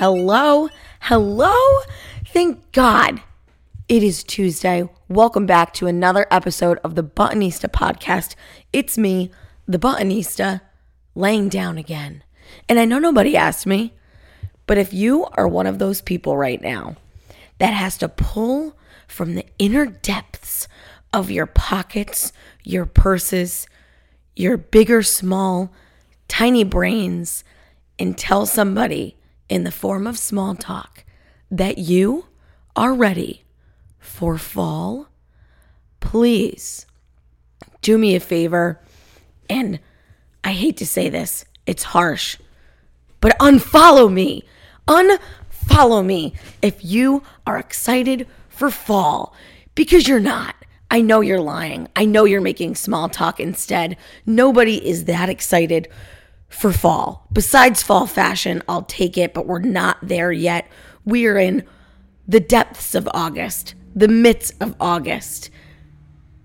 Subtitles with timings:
[0.00, 1.80] Hello, hello.
[2.28, 3.20] Thank God
[3.86, 4.88] it is Tuesday.
[5.10, 8.34] Welcome back to another episode of the Buttonista podcast.
[8.72, 9.30] It's me,
[9.68, 10.62] the Buttonista,
[11.14, 12.22] laying down again.
[12.66, 13.92] And I know nobody asked me,
[14.66, 16.96] but if you are one of those people right now
[17.58, 20.66] that has to pull from the inner depths
[21.12, 22.32] of your pockets,
[22.64, 23.66] your purses,
[24.34, 25.70] your big or small,
[26.26, 27.44] tiny brains,
[27.98, 29.18] and tell somebody
[29.50, 31.04] in the form of small talk
[31.50, 32.26] that you
[32.76, 33.42] are ready
[33.98, 35.08] for fall,
[35.98, 36.86] please
[37.82, 38.80] do me a favor.
[39.50, 39.80] And
[40.44, 42.38] I hate to say this, it's harsh,
[43.20, 44.44] but unfollow me.
[44.86, 49.34] Unfollow me if you are excited for fall
[49.74, 50.54] because you're not.
[50.92, 51.88] I know you're lying.
[51.94, 53.96] I know you're making small talk instead.
[54.26, 55.88] Nobody is that excited
[56.50, 57.26] for fall.
[57.32, 60.68] Besides fall fashion, I'll take it, but we're not there yet.
[61.04, 61.64] We are in
[62.28, 65.50] the depths of August, the midst of August.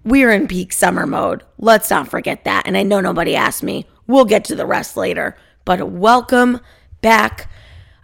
[0.04, 1.44] We are in peak summer mode.
[1.58, 2.64] Let's not forget that.
[2.66, 3.88] And I know nobody asked me.
[4.08, 5.36] We'll get to the rest later.
[5.66, 6.60] But welcome
[7.02, 7.50] back.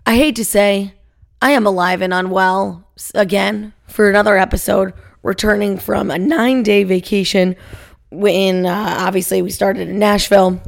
[0.05, 0.95] I hate to say,
[1.41, 7.55] I am alive and unwell again for another episode, returning from a nine day vacation.
[8.09, 10.61] When uh, obviously we started in Nashville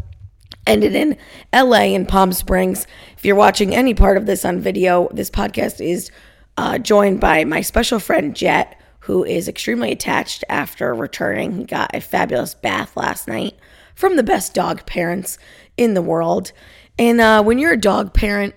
[0.65, 1.17] ended in
[1.53, 2.87] LA and Palm Springs.
[3.17, 6.11] If you're watching any part of this on video, this podcast is
[6.57, 11.57] uh, joined by my special friend Jet, who is extremely attached after returning.
[11.57, 13.55] He got a fabulous bath last night
[13.95, 15.37] from the best dog parents
[15.77, 16.51] in the world.
[16.97, 18.55] And uh, when you're a dog parent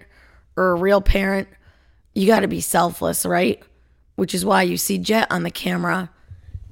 [0.57, 1.49] or a real parent,
[2.15, 3.62] you got to be selfless, right?
[4.15, 6.11] Which is why you see Jet on the camera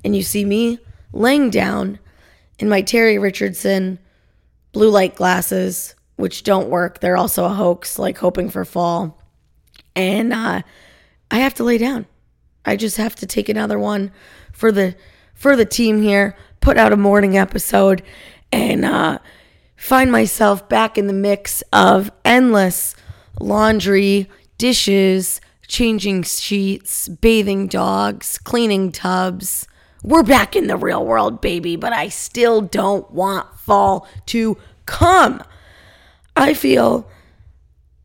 [0.05, 0.79] and you see me
[1.13, 1.99] laying down
[2.59, 3.99] in my Terry Richardson
[4.75, 7.01] blue light glasses, which don't work.
[7.01, 9.19] They're also a hoax, like hoping for fall.
[9.97, 10.61] And uh,
[11.31, 12.07] I have to lay down.
[12.67, 14.13] I just have to take another one
[14.53, 14.97] for the
[15.33, 16.37] for the team here.
[16.61, 18.03] Put out a morning episode
[18.53, 19.19] and uh,
[19.77, 22.95] find myself back in the mix of endless
[23.41, 29.67] laundry, dishes, changing sheets, bathing dogs, cleaning tubs.
[30.03, 35.43] We're back in the real world, baby, but I still don't want fall to come.
[36.37, 37.09] I feel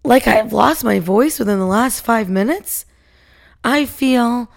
[0.04, 2.86] like I've lost my voice within the last five minutes.
[3.64, 4.52] I feel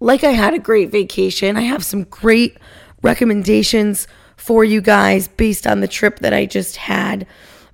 [0.00, 1.56] like I had a great vacation.
[1.56, 2.58] I have some great
[3.02, 7.26] recommendations for you guys based on the trip that I just had.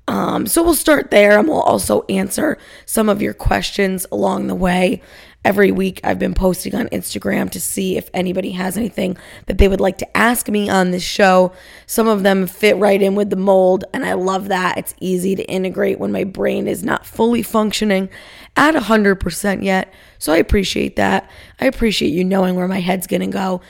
[0.08, 4.54] Um, so we'll start there and we'll also answer some of your questions along the
[4.54, 5.00] way
[5.44, 9.16] every week I've been posting on Instagram to see if anybody has anything
[9.46, 11.52] that they would like to ask me on this show.
[11.86, 14.78] Some of them fit right in with the mold, and I love that.
[14.78, 18.08] It's easy to integrate when my brain is not fully functioning
[18.56, 19.92] at 100% yet.
[20.18, 21.28] So I appreciate that.
[21.60, 23.60] I appreciate you knowing where my head's going to go.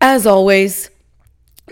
[0.00, 0.90] As always,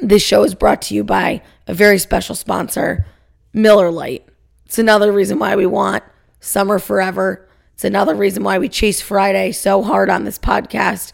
[0.02, 3.06] this show is brought to you by a very special sponsor,
[3.52, 4.26] Miller Lite.
[4.66, 6.04] It's another reason why we want
[6.40, 7.49] summer forever
[7.80, 11.12] it's another reason why we chase Friday so hard on this podcast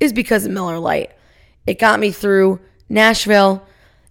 [0.00, 1.12] is because of Miller Lite.
[1.64, 2.58] It got me through
[2.88, 3.64] Nashville.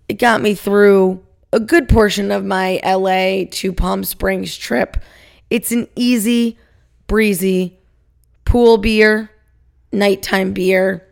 [0.07, 4.96] It got me through a good portion of my LA to Palm Springs trip.
[5.50, 6.57] It's an easy,
[7.07, 7.78] breezy
[8.46, 9.29] pool beer,
[9.91, 11.06] nighttime beer.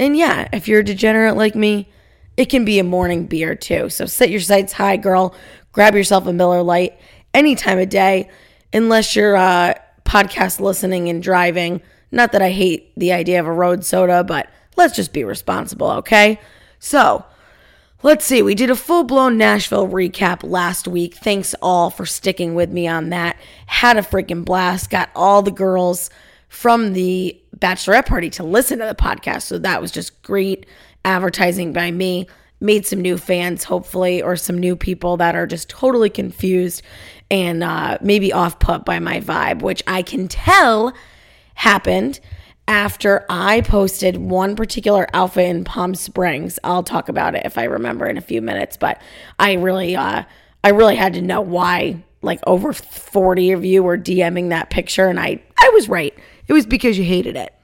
[0.00, 1.88] And yeah, if you're a degenerate like me,
[2.36, 3.88] it can be a morning beer too.
[3.88, 5.32] So set your sights high, girl.
[5.70, 6.98] Grab yourself a Miller Lite
[7.32, 8.28] any time of day,
[8.72, 11.80] unless you're uh, podcast listening and driving.
[12.10, 15.90] Not that I hate the idea of a road soda, but let's just be responsible,
[15.90, 16.40] okay?
[16.78, 17.24] So,
[18.02, 18.42] let's see.
[18.42, 21.14] We did a full blown Nashville recap last week.
[21.14, 23.36] Thanks all for sticking with me on that.
[23.66, 24.90] Had a freaking blast.
[24.90, 26.10] Got all the girls
[26.48, 29.42] from the bachelorette party to listen to the podcast.
[29.42, 30.66] So, that was just great
[31.04, 32.26] advertising by me
[32.64, 36.82] made some new fans, hopefully, or some new people that are just totally confused
[37.30, 40.92] and uh, maybe off put by my vibe, which I can tell
[41.54, 42.20] happened
[42.66, 46.58] after I posted one particular outfit in Palm Springs.
[46.64, 49.00] I'll talk about it if I remember in a few minutes, but
[49.38, 50.24] I really, uh,
[50.64, 55.08] I really had to know why like over 40 of you were DMing that picture,
[55.08, 56.14] and I, I was right.
[56.48, 57.54] It was because you hated it.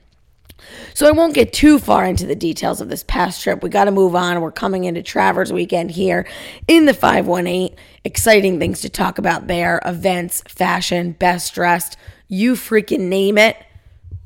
[0.95, 3.63] So I won't get too far into the details of this past trip.
[3.63, 4.41] We got to move on.
[4.41, 6.27] We're coming into Travers weekend here
[6.69, 7.77] in the 518.
[8.05, 11.97] Exciting things to talk about there events, fashion, best dressed,
[12.29, 13.57] you freaking name it.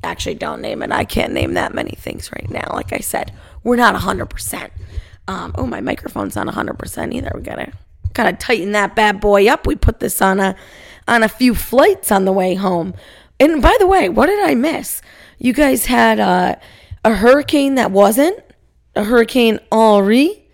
[0.03, 0.91] Actually, don't name it.
[0.91, 2.69] I can't name that many things right now.
[2.71, 3.33] Like I said,
[3.63, 4.69] we're not 100%.
[5.27, 7.31] Um, oh, my microphone's not 100% either.
[7.33, 7.73] We got to
[8.13, 9.67] kind of tighten that bad boy up.
[9.67, 10.55] We put this on a
[11.07, 12.93] on a few flights on the way home.
[13.39, 15.01] And by the way, what did I miss?
[15.37, 16.55] You guys had uh,
[17.03, 18.39] a hurricane that wasn't
[18.95, 20.47] a Hurricane Henri.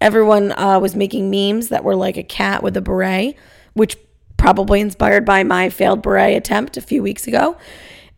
[0.00, 3.36] Everyone uh, was making memes that were like a cat with a beret,
[3.74, 3.96] which
[4.36, 7.56] probably inspired by my failed beret attempt a few weeks ago.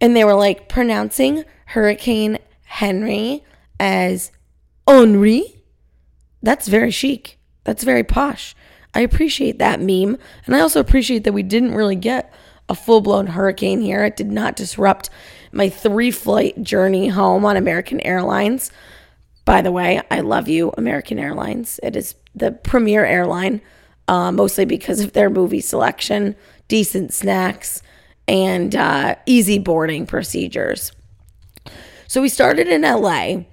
[0.01, 3.43] And they were like pronouncing Hurricane Henry
[3.79, 4.31] as
[4.87, 5.63] Henri.
[6.43, 7.39] That's very chic.
[7.65, 8.55] That's very posh.
[8.95, 10.19] I appreciate that meme.
[10.47, 12.33] And I also appreciate that we didn't really get
[12.69, 14.05] a full blown hurricane here.
[14.05, 15.11] It did not disrupt
[15.53, 18.71] my three flight journey home on American Airlines.
[19.45, 21.81] By the way, I love you, American Airlines.
[21.83, 23.61] It is the premier airline,
[24.09, 26.37] uh, mostly because of their movie selection,
[26.69, 27.83] decent snacks,
[28.29, 30.93] and uh, easy boarding procedures.
[32.07, 33.45] So we started in LA,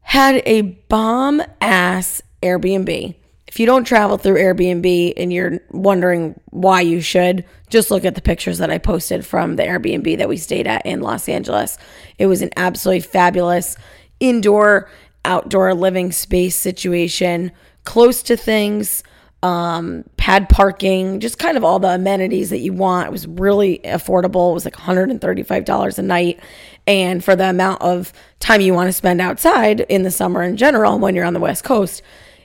[0.00, 3.14] had a bomb ass Airbnb.
[3.54, 8.16] If you don't travel through Airbnb and you're wondering why you should, just look at
[8.16, 11.78] the pictures that I posted from the Airbnb that we stayed at in Los Angeles.
[12.18, 13.76] It was an absolutely fabulous
[14.18, 14.90] indoor,
[15.24, 17.52] outdoor living space situation,
[17.84, 19.04] close to things,
[19.44, 23.06] um, pad parking, just kind of all the amenities that you want.
[23.06, 24.50] It was really affordable.
[24.50, 26.40] It was like $135 a night.
[26.88, 30.56] And for the amount of time you want to spend outside in the summer in
[30.56, 32.02] general, when you're on the West Coast,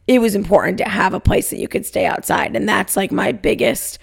[0.10, 2.56] it was important to have a place that you could stay outside.
[2.56, 4.00] And that's like my biggest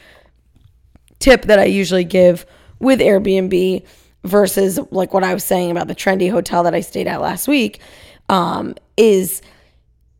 [1.18, 2.46] tip that I usually give
[2.78, 3.84] with Airbnb
[4.22, 7.48] versus like what I was saying about the trendy hotel that I stayed at last
[7.48, 7.80] week
[8.28, 9.42] um, is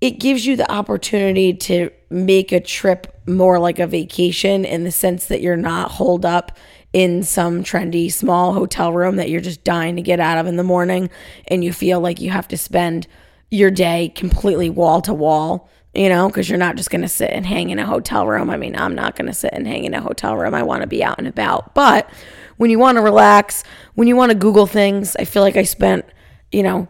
[0.01, 4.91] it gives you the opportunity to make a trip more like a vacation in the
[4.91, 6.59] sense that you're not holed up
[6.93, 10.57] in some trendy small hotel room that you're just dying to get out of in
[10.57, 11.09] the morning
[11.47, 13.07] and you feel like you have to spend
[13.53, 17.31] your day completely wall to wall you know, because you're not just going to sit
[17.31, 18.51] and hang in a hotel room.
[18.51, 20.55] I mean, I'm not going to sit and hang in a hotel room.
[20.55, 21.75] I want to be out and about.
[21.75, 22.09] But
[22.57, 23.65] when you want to relax,
[23.95, 26.05] when you want to Google things, I feel like I spent,
[26.53, 26.89] you know,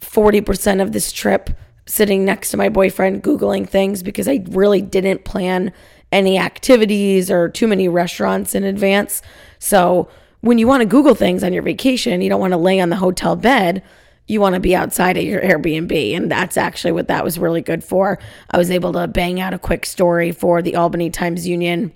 [0.00, 1.50] 40% of this trip
[1.86, 5.72] sitting next to my boyfriend Googling things because I really didn't plan
[6.10, 9.22] any activities or too many restaurants in advance.
[9.58, 10.08] So
[10.40, 12.90] when you want to Google things on your vacation, you don't want to lay on
[12.90, 13.82] the hotel bed
[14.26, 16.16] you want to be outside of your Airbnb.
[16.16, 18.18] And that's actually what that was really good for.
[18.50, 21.92] I was able to bang out a quick story for the Albany Times Union.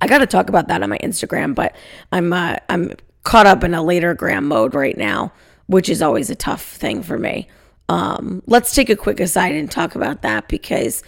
[0.00, 1.74] I got to talk about that on my Instagram, but
[2.12, 2.92] I'm uh, I'm
[3.24, 5.32] caught up in a later gram mode right now,
[5.66, 7.48] which is always a tough thing for me.
[7.88, 11.02] Um, let's take a quick aside and talk about that because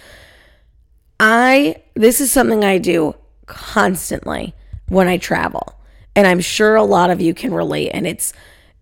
[1.21, 3.15] I this is something I do
[3.47, 4.55] constantly
[4.89, 5.79] when I travel.
[6.15, 8.35] And I'm sure a lot of you can relate and it's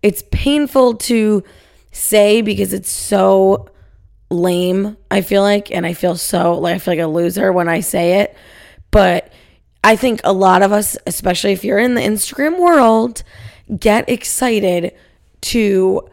[0.03, 1.43] it's painful to
[1.91, 3.69] say because it's so
[4.29, 7.67] lame, I feel like, and I feel so like I feel like a loser when
[7.67, 8.35] I say it.
[8.89, 9.31] But
[9.83, 13.23] I think a lot of us, especially if you're in the Instagram world,
[13.77, 14.93] get excited
[15.41, 16.07] to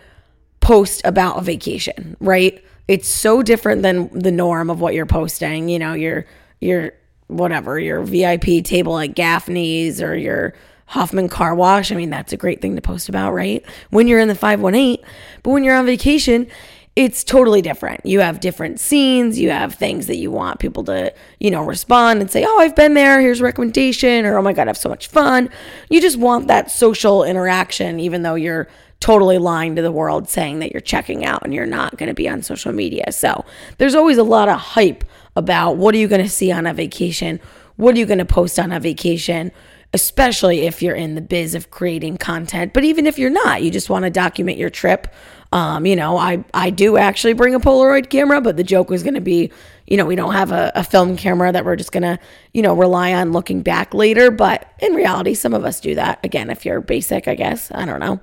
[0.61, 2.65] post about a vacation, right?
[2.89, 5.69] It's so different than the norm of what you're posting.
[5.69, 6.27] You know, your
[6.61, 6.93] your
[7.27, 10.55] whatever, your VIP table at Gaffney's or your
[10.89, 11.93] Hoffman Car Wash.
[11.93, 13.65] I mean, that's a great thing to post about, right?
[13.91, 15.05] When you're in the 518.
[15.43, 16.49] But when you're on vacation,
[16.97, 18.05] it's totally different.
[18.05, 22.21] You have different scenes, you have things that you want people to, you know, respond
[22.21, 24.77] and say, "Oh, I've been there, here's a recommendation," or "Oh my god, I have
[24.77, 25.49] so much fun."
[25.91, 28.67] You just want that social interaction even though you're
[28.99, 32.15] totally lying to the world saying that you're checking out and you're not going to
[32.15, 33.13] be on social media.
[33.13, 33.45] So,
[33.77, 35.05] there's always a lot of hype
[35.37, 37.39] about what are you going to see on a vacation?
[37.77, 39.53] What are you going to post on a vacation?
[39.95, 42.73] Especially if you're in the biz of creating content.
[42.73, 45.13] But even if you're not, you just want to document your trip.
[45.51, 49.03] Um, you know, I, I do actually bring a Polaroid camera, but the joke was
[49.03, 49.51] going to be,
[49.87, 52.19] you know, we don't have a, a film camera that we're just going to,
[52.53, 54.31] you know, rely on looking back later.
[54.31, 56.23] But in reality, some of us do that.
[56.23, 57.71] Again, if you're basic, I guess.
[57.75, 58.21] I don't know.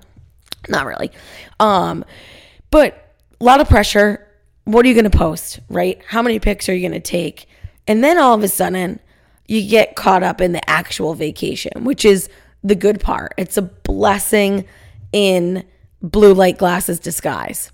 [0.70, 1.12] Not really.
[1.60, 2.06] Um,
[2.70, 4.22] but a lot of pressure.
[4.66, 6.00] What are you going to post, right?
[6.08, 7.48] How many pics are you going to take?
[7.88, 9.00] And then all of a sudden,
[9.48, 12.30] you get caught up in the actual vacation, which is
[12.64, 13.34] the good part.
[13.38, 14.66] It's a blessing
[15.12, 15.64] in
[16.02, 17.72] blue light glasses disguise.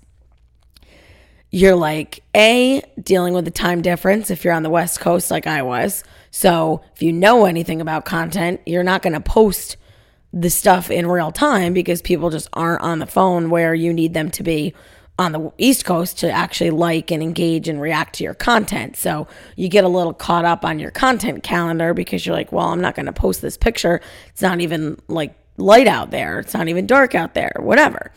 [1.50, 5.46] You're like, A, dealing with the time difference if you're on the West Coast like
[5.46, 6.02] I was.
[6.30, 9.76] So if you know anything about content, you're not going to post
[10.32, 14.14] the stuff in real time because people just aren't on the phone where you need
[14.14, 14.72] them to be
[15.18, 18.96] on the East Coast to actually like and engage and react to your content.
[18.96, 22.68] So you get a little caught up on your content calendar because you're like, well,
[22.68, 24.00] I'm not going to post this picture.
[24.28, 26.40] It's not even like light out there.
[26.40, 28.10] It's not even dark out there, whatever.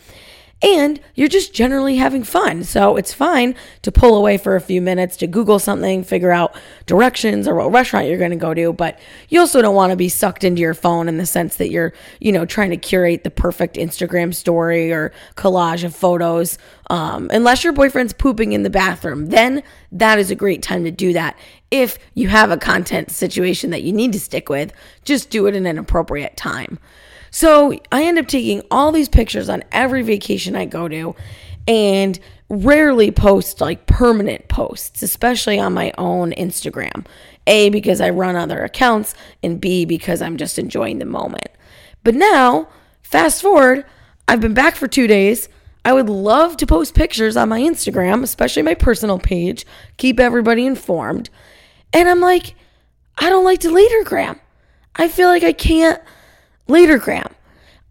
[0.62, 2.64] And you're just generally having fun.
[2.64, 6.56] So it's fine to pull away for a few minutes to Google something, figure out
[6.86, 8.72] directions or what restaurant you're going to go to.
[8.72, 8.98] But
[9.30, 11.94] you also don't want to be sucked into your phone in the sense that you're,
[12.20, 16.58] you know, trying to curate the perfect Instagram story or collage of photos.
[16.90, 20.92] Um, unless your boyfriend's pooping in the bathroom, then that is a great time to
[20.92, 21.38] do that.
[21.70, 24.72] If you have a content situation that you need to stick with,
[25.04, 26.80] just do it in an appropriate time.
[27.36, 31.18] So I end up taking all these pictures on every vacation I go to
[31.68, 37.06] and rarely post like permanent posts, especially on my own Instagram.
[37.46, 41.50] A, because I run other accounts, and B, because I'm just enjoying the moment.
[42.06, 42.70] But now,
[43.02, 43.86] fast forward,
[44.30, 45.50] I've been back for two days.
[45.84, 49.66] I would love to post pictures on my Instagram, especially my personal page,
[49.98, 51.30] keep everybody informed.
[51.92, 52.56] And I'm like,
[53.18, 54.40] I don't like to latergram.
[54.96, 56.02] I feel like I can't
[56.68, 57.32] Latergram.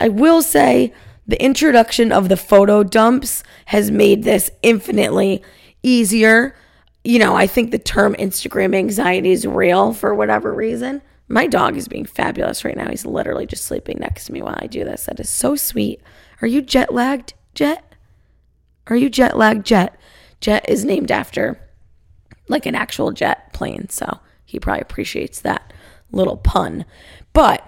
[0.00, 0.92] I will say
[1.26, 5.42] the introduction of the photo dumps has made this infinitely
[5.82, 6.56] easier.
[7.02, 11.02] You know, I think the term Instagram anxiety is real for whatever reason.
[11.28, 12.90] My dog is being fabulous right now.
[12.90, 15.06] He's literally just sleeping next to me while I do this.
[15.06, 16.02] That is so sweet.
[16.42, 17.84] Are you jet lagged, Jet?
[18.88, 19.98] Are you jet lagged, Jet?
[20.40, 21.58] Jet is named after
[22.48, 25.72] like an actual jet plane, so he probably appreciates that
[26.12, 26.84] little pun.
[27.32, 27.66] But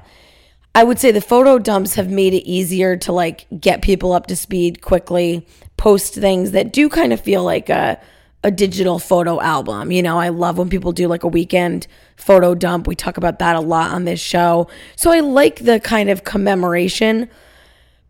[0.76, 4.26] I would say the photo dumps have made it easier to like get people up
[4.26, 5.46] to speed quickly,
[5.78, 7.98] post things that do kind of feel like a
[8.44, 9.90] a digital photo album.
[9.90, 12.86] You know, I love when people do like a weekend photo dump.
[12.86, 14.68] We talk about that a lot on this show.
[14.96, 17.30] So I like the kind of commemoration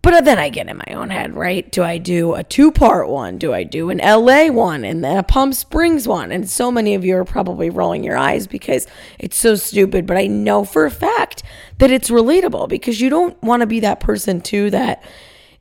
[0.07, 1.69] but uh, then I get in my own head, right?
[1.73, 3.39] Do I do a two part one?
[3.39, 6.31] Do I do an LA one and then a Palm Springs one?
[6.31, 8.87] And so many of you are probably rolling your eyes because
[9.19, 10.07] it's so stupid.
[10.07, 11.43] But I know for a fact
[11.79, 15.03] that it's relatable because you don't want to be that person too that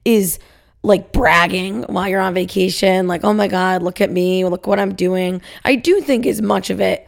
[0.05, 0.37] is
[0.83, 4.79] like bragging while you're on vacation, like, oh my God, look at me, look what
[4.79, 5.41] I'm doing.
[5.63, 7.07] I do think as much of it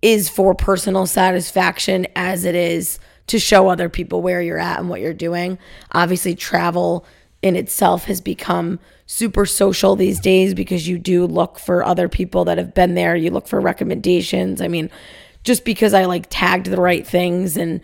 [0.00, 4.88] is for personal satisfaction as it is to show other people where you're at and
[4.88, 5.58] what you're doing.
[5.92, 7.06] Obviously, travel
[7.42, 12.44] in itself has become super social these days because you do look for other people
[12.46, 13.14] that have been there.
[13.14, 14.60] You look for recommendations.
[14.60, 14.90] I mean,
[15.42, 17.80] just because I like tagged the right things and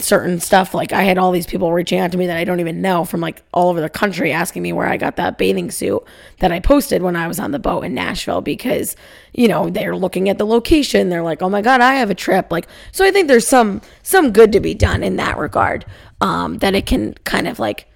[0.00, 0.74] certain stuff.
[0.74, 3.04] Like I had all these people reaching out to me that I don't even know
[3.04, 6.02] from like all over the country asking me where I got that bathing suit
[6.38, 8.96] that I posted when I was on the boat in Nashville because,
[9.32, 11.08] you know, they're looking at the location.
[11.08, 13.80] They're like, "Oh my god, I have a trip." Like so I think there's some
[14.02, 15.84] some good to be done in that regard.
[16.20, 17.86] Um that it can kind of like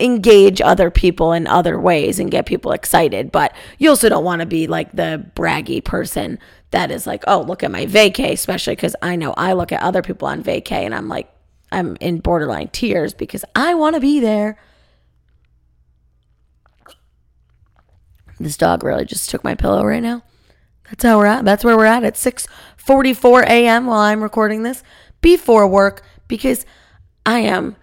[0.00, 3.30] engage other people in other ways and get people excited.
[3.30, 6.38] But you also don't want to be like the braggy person
[6.70, 9.82] that is like, oh, look at my vacay, especially because I know I look at
[9.82, 11.30] other people on vacay and I'm like,
[11.70, 14.58] I'm in borderline tears because I want to be there.
[18.40, 20.22] This dog really just took my pillow right now.
[20.88, 21.44] That's how we're at.
[21.44, 23.86] That's where we're at at 6:44 a.m.
[23.86, 24.82] while I'm recording this
[25.20, 26.66] before work because
[27.24, 27.76] I am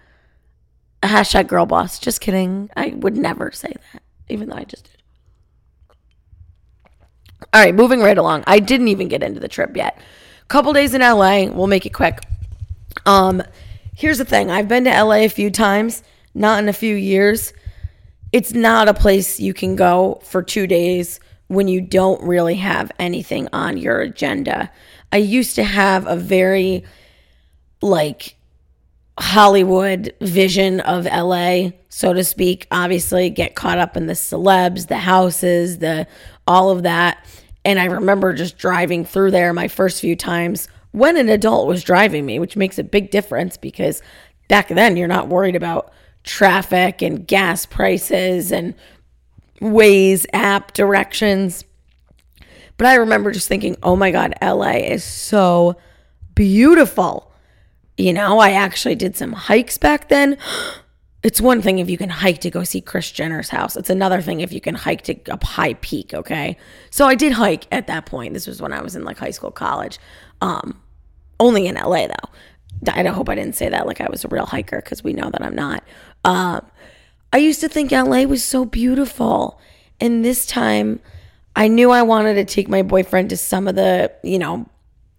[1.08, 1.98] hashtag girl boss.
[1.98, 2.70] Just kidding.
[2.76, 4.96] I would never say that, even though I just did.
[7.52, 8.44] All right, moving right along.
[8.46, 9.98] I didn't even get into the trip yet.
[10.48, 11.46] Couple days in LA.
[11.46, 12.20] We'll make it quick.
[13.06, 13.42] Um,
[13.94, 14.50] here's the thing.
[14.50, 16.02] I've been to LA a few times,
[16.34, 17.52] not in a few years.
[18.32, 22.92] It's not a place you can go for two days when you don't really have
[22.98, 24.70] anything on your agenda.
[25.12, 26.84] I used to have a very
[27.82, 28.36] like
[29.20, 32.66] Hollywood vision of LA, so to speak.
[32.70, 36.06] Obviously, get caught up in the celebs, the houses, the
[36.46, 37.24] all of that.
[37.64, 41.84] And I remember just driving through there my first few times when an adult was
[41.84, 44.02] driving me, which makes a big difference because
[44.48, 45.92] back then you're not worried about
[46.24, 48.74] traffic and gas prices and
[49.60, 51.64] Waze app directions.
[52.78, 55.76] But I remember just thinking, oh my God, LA is so
[56.34, 57.29] beautiful.
[58.00, 60.38] You know, I actually did some hikes back then.
[61.22, 63.76] It's one thing if you can hike to go see Chris Jenner's house.
[63.76, 66.56] It's another thing if you can hike to a high peak, okay?
[66.88, 68.32] So I did hike at that point.
[68.32, 69.98] This was when I was in like high school, college.
[70.40, 70.80] Um,
[71.38, 72.90] only in LA though.
[72.90, 75.30] I hope I didn't say that like I was a real hiker because we know
[75.30, 75.84] that I'm not.
[76.24, 76.64] Um,
[77.34, 79.60] I used to think LA was so beautiful.
[80.00, 81.00] And this time
[81.54, 84.66] I knew I wanted to take my boyfriend to some of the, you know,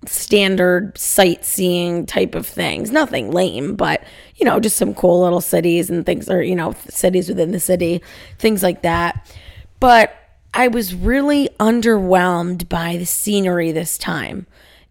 [0.07, 2.91] standard sightseeing type of things.
[2.91, 4.03] Nothing lame, but
[4.35, 7.59] you know, just some cool little cities and things or you know, cities within the
[7.59, 8.01] city,
[8.39, 9.31] things like that.
[9.79, 10.15] But
[10.53, 14.47] I was really underwhelmed by the scenery this time.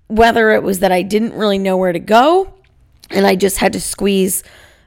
[0.06, 2.52] Whether it was that I didn't really know where to go
[3.10, 4.42] and I just had to squeeze,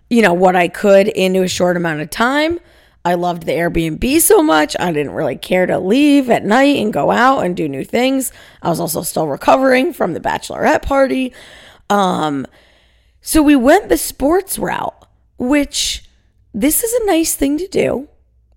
[0.09, 2.59] you know, what I could into a short amount of time.
[3.05, 4.75] I loved the Airbnb so much.
[4.79, 8.31] I didn't really care to leave at night and go out and do new things.
[8.61, 11.33] I was also still recovering from the bachelorette party.
[11.89, 12.47] Um,
[13.21, 15.07] so we went the sports route,
[15.37, 16.09] which
[16.53, 18.07] this is a nice thing to do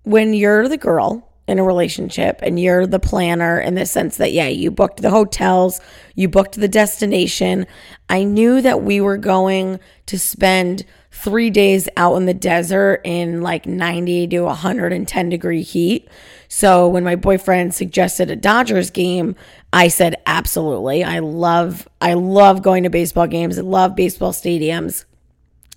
[0.03, 4.33] when you're the girl in a relationship and you're the planner in the sense that,
[4.33, 5.79] yeah, you booked the hotels,
[6.15, 7.65] you booked the destination.
[8.09, 10.85] I knew that we were going to spend
[11.17, 16.07] three days out in the desert in like 90 to 110 degree heat.
[16.47, 19.35] So when my boyfriend suggested a Dodgers game,
[19.73, 21.03] I said absolutely.
[21.03, 23.57] I love I love going to baseball games.
[23.57, 25.05] I love baseball stadiums.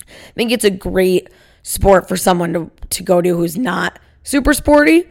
[0.07, 1.31] I think it's a great
[1.63, 5.09] sport for someone to, to go to who's not super sporty.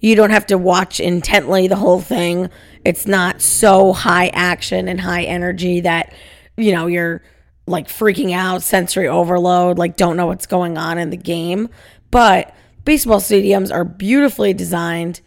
[0.00, 2.50] You don't have to watch intently the whole thing.
[2.84, 6.12] It's not so high action and high energy that
[6.56, 7.22] you know you're
[7.66, 11.68] like freaking out, sensory overload, like don't know what's going on in the game.
[12.10, 12.54] But
[12.84, 15.20] baseball stadiums are beautifully designed.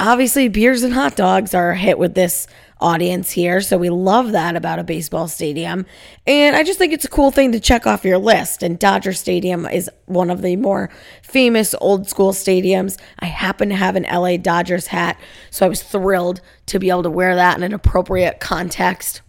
[0.00, 2.46] Obviously, beers and hot dogs are hit with this
[2.80, 3.60] audience here.
[3.60, 5.86] So we love that about a baseball stadium.
[6.26, 8.62] And I just think it's a cool thing to check off your list.
[8.62, 10.90] And Dodger Stadium is one of the more
[11.22, 12.98] famous old school stadiums.
[13.18, 15.18] I happen to have an LA Dodgers hat.
[15.50, 19.22] So I was thrilled to be able to wear that in an appropriate context.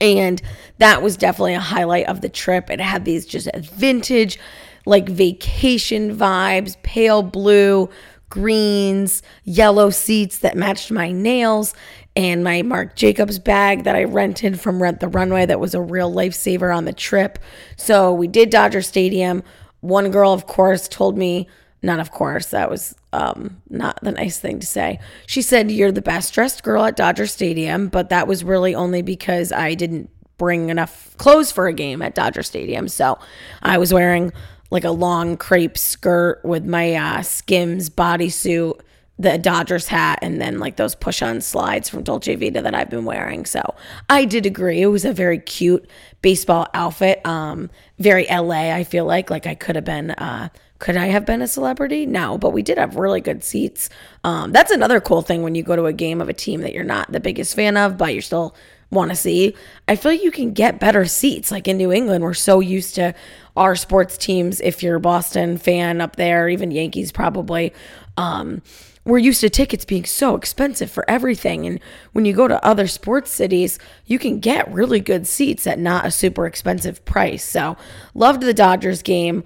[0.00, 0.40] And
[0.78, 2.70] that was definitely a highlight of the trip.
[2.70, 4.38] It had these just vintage,
[4.86, 7.88] like vacation vibes, pale blue,
[8.28, 11.74] greens, yellow seats that matched my nails,
[12.16, 15.80] and my Marc Jacobs bag that I rented from Rent the Runway that was a
[15.80, 17.38] real lifesaver on the trip.
[17.76, 19.42] So we did Dodger Stadium.
[19.80, 21.48] One girl, of course, told me,
[21.84, 24.98] not of course, that was um, not the nice thing to say.
[25.26, 29.02] She said, You're the best dressed girl at Dodger Stadium, but that was really only
[29.02, 32.88] because I didn't bring enough clothes for a game at Dodger Stadium.
[32.88, 33.18] So
[33.62, 34.32] I was wearing
[34.70, 38.80] like a long crepe skirt with my uh, Skims bodysuit,
[39.18, 42.90] the Dodgers hat, and then like those push on slides from Dolce Vita that I've
[42.90, 43.44] been wearing.
[43.44, 43.74] So
[44.08, 44.80] I did agree.
[44.80, 45.86] It was a very cute
[46.22, 47.24] baseball outfit.
[47.26, 49.28] Um, very LA, I feel like.
[49.28, 50.12] Like I could have been.
[50.12, 50.48] Uh,
[50.84, 52.04] could I have been a celebrity?
[52.04, 53.88] No, but we did have really good seats.
[54.22, 56.74] Um, that's another cool thing when you go to a game of a team that
[56.74, 58.54] you're not the biggest fan of, but you're still
[58.90, 59.56] want to see.
[59.88, 61.50] I feel like you can get better seats.
[61.50, 63.14] Like in New England, we're so used to
[63.56, 64.60] our sports teams.
[64.60, 67.72] If you're a Boston fan up there, even Yankees probably,
[68.18, 68.60] um,
[69.06, 71.66] we're used to tickets being so expensive for everything.
[71.66, 71.80] And
[72.12, 76.04] when you go to other sports cities, you can get really good seats at not
[76.04, 77.42] a super expensive price.
[77.42, 77.78] So
[78.12, 79.44] loved the Dodgers game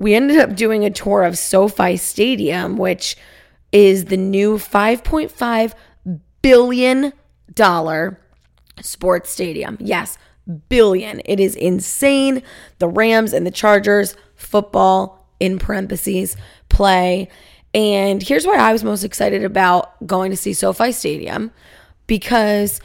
[0.00, 3.16] we ended up doing a tour of SoFi Stadium, which
[3.70, 5.74] is the new $5.5
[6.42, 7.12] billion
[8.80, 9.76] sports stadium.
[9.78, 10.18] Yes,
[10.68, 11.20] billion.
[11.26, 12.42] It is insane.
[12.78, 16.36] The Rams and the Chargers, football in parentheses,
[16.70, 17.28] play.
[17.74, 21.52] And here's why I was most excited about going to see SoFi Stadium
[22.06, 22.80] because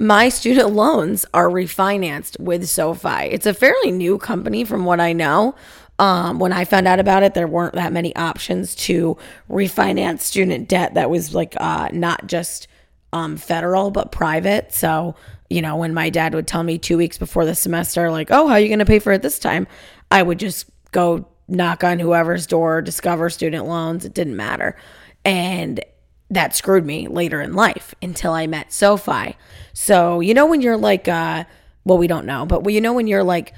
[0.00, 3.28] my student loans are refinanced with SoFi.
[3.30, 5.54] It's a fairly new company from what I know.
[6.00, 9.18] Um, when I found out about it, there weren't that many options to
[9.50, 12.68] refinance student debt that was like uh, not just
[13.12, 14.72] um, federal but private.
[14.72, 15.14] So,
[15.50, 18.46] you know, when my dad would tell me two weeks before the semester, like, oh,
[18.46, 19.66] how are you going to pay for it this time?
[20.10, 24.06] I would just go knock on whoever's door, discover student loans.
[24.06, 24.76] It didn't matter.
[25.26, 25.84] And
[26.30, 29.36] that screwed me later in life until I met SoFi.
[29.74, 31.44] So, you know, when you're like, uh,
[31.84, 33.52] well, we don't know, but you know, when you're like,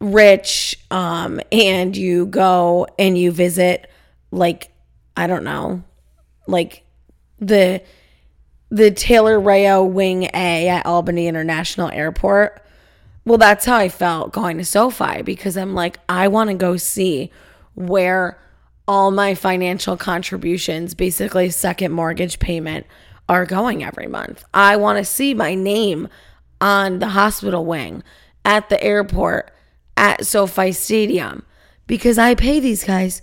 [0.00, 3.90] rich um and you go and you visit
[4.30, 4.70] like
[5.16, 5.82] I don't know
[6.46, 6.84] like
[7.40, 7.82] the
[8.70, 12.62] the Taylor Rayo Wing A at Albany International Airport.
[13.24, 16.76] Well, that's how I felt going to SoFi because I'm like, I want to go
[16.76, 17.30] see
[17.74, 18.38] where
[18.86, 22.86] all my financial contributions, basically second mortgage payment,
[23.28, 24.44] are going every month.
[24.54, 26.08] I want to see my name
[26.60, 28.02] on the hospital wing
[28.44, 29.52] at the airport
[29.98, 31.42] at SoFi Stadium
[31.88, 33.20] because I pay these guys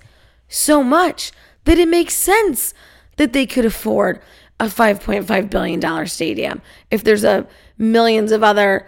[0.49, 1.31] so much
[1.63, 2.73] that it makes sense
[3.15, 4.21] that they could afford
[4.59, 6.61] a $5.5 billion stadium.
[6.91, 8.87] If there's a millions of other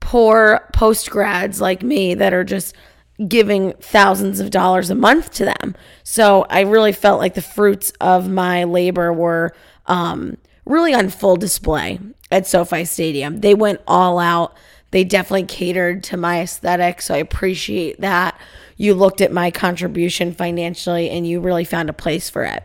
[0.00, 2.74] poor post grads like me that are just
[3.26, 5.74] giving thousands of dollars a month to them.
[6.04, 9.54] So I really felt like the fruits of my labor were
[9.86, 11.98] um, really on full display
[12.30, 13.40] at SoFi Stadium.
[13.40, 14.54] They went all out
[14.90, 17.02] they definitely catered to my aesthetic.
[17.02, 18.38] So I appreciate that.
[18.76, 22.64] You looked at my contribution financially and you really found a place for it.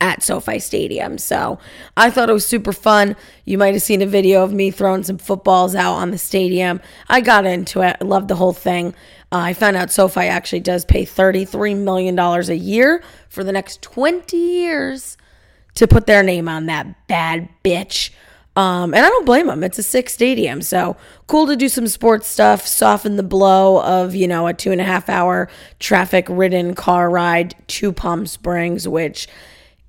[0.00, 1.18] at SoFi Stadium.
[1.18, 1.58] So
[1.96, 3.16] I thought it was super fun.
[3.44, 6.80] You might have seen a video of me throwing some footballs out on the stadium.
[7.08, 7.96] I got into it.
[8.00, 8.94] I loved the whole thing.
[9.32, 13.82] Uh, I found out SoFi actually does pay $33 million a year for the next
[13.82, 15.16] 20 years
[15.74, 18.10] to put their name on that bad bitch.
[18.56, 19.62] Um, and I don't blame them.
[19.62, 20.60] It's a sick stadium.
[20.60, 20.96] So
[21.28, 24.80] cool to do some sports stuff, soften the blow of, you know, a two and
[24.80, 29.28] a half hour traffic ridden car ride to Palm Springs, which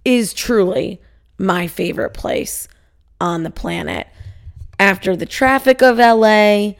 [0.05, 1.01] is truly
[1.37, 2.67] my favorite place
[3.19, 4.07] on the planet.
[4.79, 6.73] After the traffic of LA,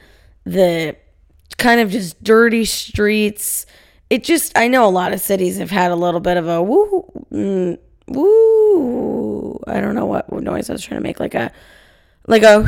[0.44, 0.96] the
[1.58, 3.66] kind of just dirty streets,
[4.08, 6.62] it just, I know a lot of cities have had a little bit of a
[6.62, 7.78] woo,
[8.12, 9.58] woo.
[9.66, 11.52] I don't know what noise I was trying to make, like a,
[12.26, 12.66] like a,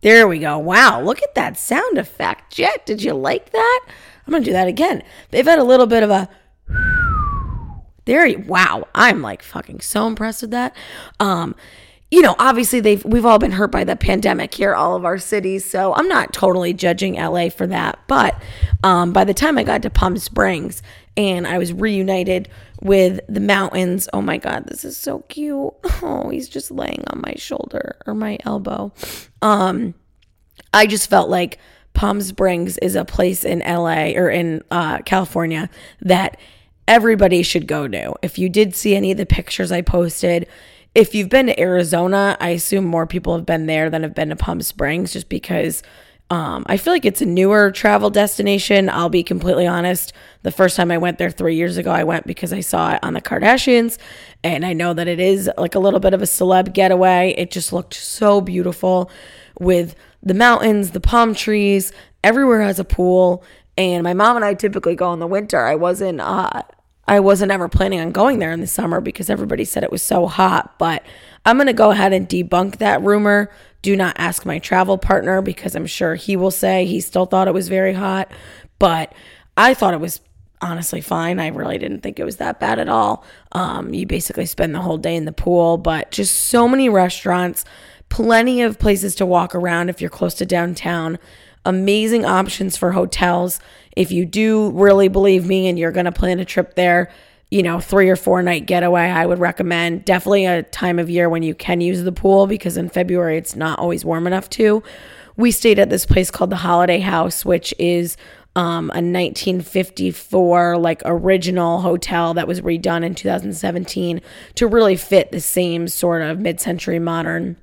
[0.00, 0.58] there we go.
[0.58, 2.54] Wow, look at that sound effect.
[2.54, 3.86] Jet, did you like that?
[4.26, 5.02] I'm to do that again.
[5.30, 6.28] They've had a little bit of a,
[8.04, 10.74] there, you, wow, I'm like fucking so impressed with that.
[11.18, 11.54] Um,
[12.10, 15.18] you know, obviously they've we've all been hurt by the pandemic here, all of our
[15.18, 15.64] cities.
[15.64, 18.00] So I'm not totally judging LA for that.
[18.08, 18.40] But
[18.82, 20.82] um, by the time I got to Palm Springs
[21.16, 22.48] and I was reunited
[22.80, 25.72] with the mountains, oh my God, this is so cute.
[26.02, 28.90] Oh, he's just laying on my shoulder or my elbow.
[29.42, 29.92] Um,
[30.72, 31.58] I just felt like
[31.92, 35.68] Palm Springs is a place in LA or in uh, California
[36.00, 36.38] that
[36.88, 38.14] everybody should go to.
[38.22, 40.46] If you did see any of the pictures I posted,
[40.94, 44.30] if you've been to Arizona, I assume more people have been there than have been
[44.30, 45.82] to Palm Springs just because
[46.30, 48.88] um, I feel like it's a newer travel destination.
[48.88, 50.12] I'll be completely honest.
[50.42, 53.00] The first time I went there three years ago, I went because I saw it
[53.02, 53.98] on the Kardashians.
[54.44, 57.34] And I know that it is like a little bit of a celeb getaway.
[57.36, 59.10] It just looked so beautiful
[59.58, 63.42] with the mountains, the palm trees, everywhere has a pool.
[63.76, 65.58] And my mom and I typically go in the winter.
[65.58, 66.62] I wasn't uh,
[67.10, 70.00] I wasn't ever planning on going there in the summer because everybody said it was
[70.00, 70.78] so hot.
[70.78, 71.04] But
[71.44, 73.50] I'm going to go ahead and debunk that rumor.
[73.82, 77.48] Do not ask my travel partner because I'm sure he will say he still thought
[77.48, 78.30] it was very hot.
[78.78, 79.12] But
[79.56, 80.20] I thought it was
[80.62, 81.40] honestly fine.
[81.40, 83.24] I really didn't think it was that bad at all.
[83.50, 87.64] Um, you basically spend the whole day in the pool, but just so many restaurants,
[88.08, 91.18] plenty of places to walk around if you're close to downtown
[91.64, 93.60] amazing options for hotels.
[93.96, 97.10] If you do really believe me and you're going to plan a trip there,
[97.50, 100.04] you know, three or four night getaway, I would recommend.
[100.04, 103.56] Definitely a time of year when you can use the pool because in February it's
[103.56, 104.82] not always warm enough to.
[105.36, 108.16] We stayed at this place called the Holiday House, which is
[108.56, 114.20] um, a 1954 like original hotel that was redone in 2017
[114.56, 117.56] to really fit the same sort of mid-century modern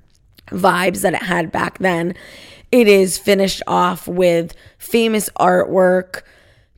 [0.48, 2.16] vibes that it had back then.
[2.72, 6.24] It is finished off with famous artwork,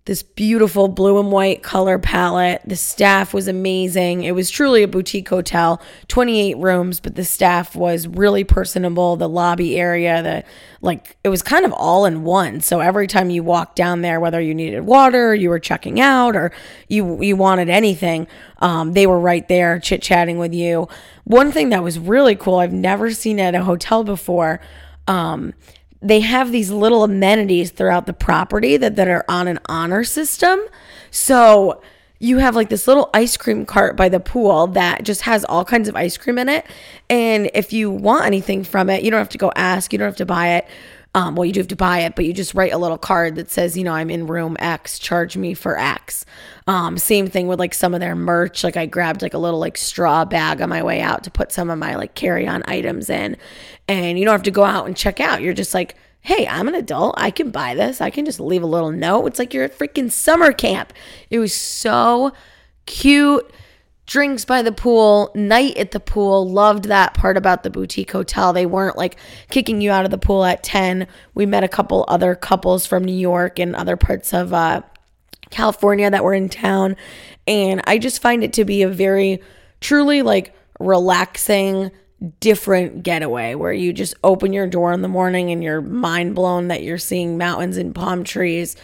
[0.06, 2.62] this beautiful blue and white color palette.
[2.66, 4.24] The staff was amazing.
[4.24, 9.18] It was truly a boutique hotel, 28 rooms, but the staff was really personable.
[9.18, 10.44] The lobby area, the
[10.82, 12.62] like it was kind of all in one.
[12.62, 16.36] So every time you walked down there, whether you needed water, you were checking out,
[16.36, 16.52] or
[16.88, 18.28] you you wanted anything,
[18.60, 20.88] um, they were right there chit chatting with you.
[21.24, 24.60] One thing that was really cool, I've never seen at a hotel before.
[25.08, 25.54] Um,
[26.02, 30.60] they have these little amenities throughout the property that, that are on an honor system.
[31.12, 31.82] So
[32.20, 35.64] you have like this little ice cream cart by the pool that just has all
[35.64, 36.66] kinds of ice cream in it.
[37.10, 40.08] And if you want anything from it, you don't have to go ask, you don't
[40.08, 40.68] have to buy it.
[41.20, 43.36] Um, well, you do have to buy it, but you just write a little card
[43.36, 46.24] that says, you know, I'm in room X, charge me for X.
[46.66, 48.64] Um, same thing with like some of their merch.
[48.64, 51.52] Like I grabbed like a little like straw bag on my way out to put
[51.52, 53.36] some of my like carry on items in.
[53.90, 55.42] And you don't have to go out and check out.
[55.42, 57.16] You're just like, hey, I'm an adult.
[57.18, 58.00] I can buy this.
[58.00, 59.26] I can just leave a little note.
[59.26, 60.94] It's like you're at freaking summer camp.
[61.30, 62.32] It was so
[62.86, 63.52] cute
[64.10, 66.50] drinks by the pool, night at the pool.
[66.50, 68.52] Loved that part about the boutique hotel.
[68.52, 69.18] They weren't like
[69.52, 71.06] kicking you out of the pool at 10.
[71.36, 74.82] We met a couple other couples from New York and other parts of uh,
[75.52, 76.96] California that were in town.
[77.46, 79.44] And I just find it to be a very
[79.80, 81.92] truly like relaxing,
[82.40, 86.70] different getaway where you just open your door in the morning and you're mind blown
[86.70, 88.76] that you're seeing mountains and palm trees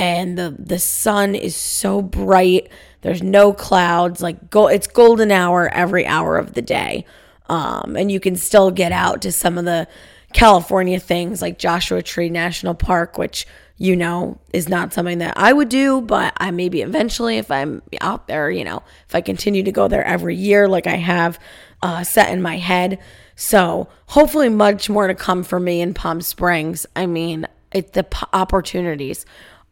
[0.00, 2.70] and the the sun is so bright
[3.02, 4.20] there's no clouds.
[4.20, 7.04] Like go, it's golden hour every hour of the day.
[7.48, 9.88] Um, and you can still get out to some of the
[10.32, 15.52] California things like Joshua Tree National Park, which you know is not something that I
[15.52, 19.62] would do, but I maybe eventually, if I'm out there, you know, if I continue
[19.64, 21.38] to go there every year, like I have
[21.82, 22.98] uh, set in my head.
[23.34, 26.86] So hopefully, much more to come for me in Palm Springs.
[26.94, 29.24] I mean, it, the p- opportunities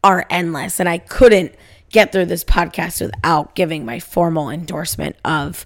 [0.03, 1.53] are endless, and I couldn't
[1.89, 5.65] get through this podcast without giving my formal endorsement of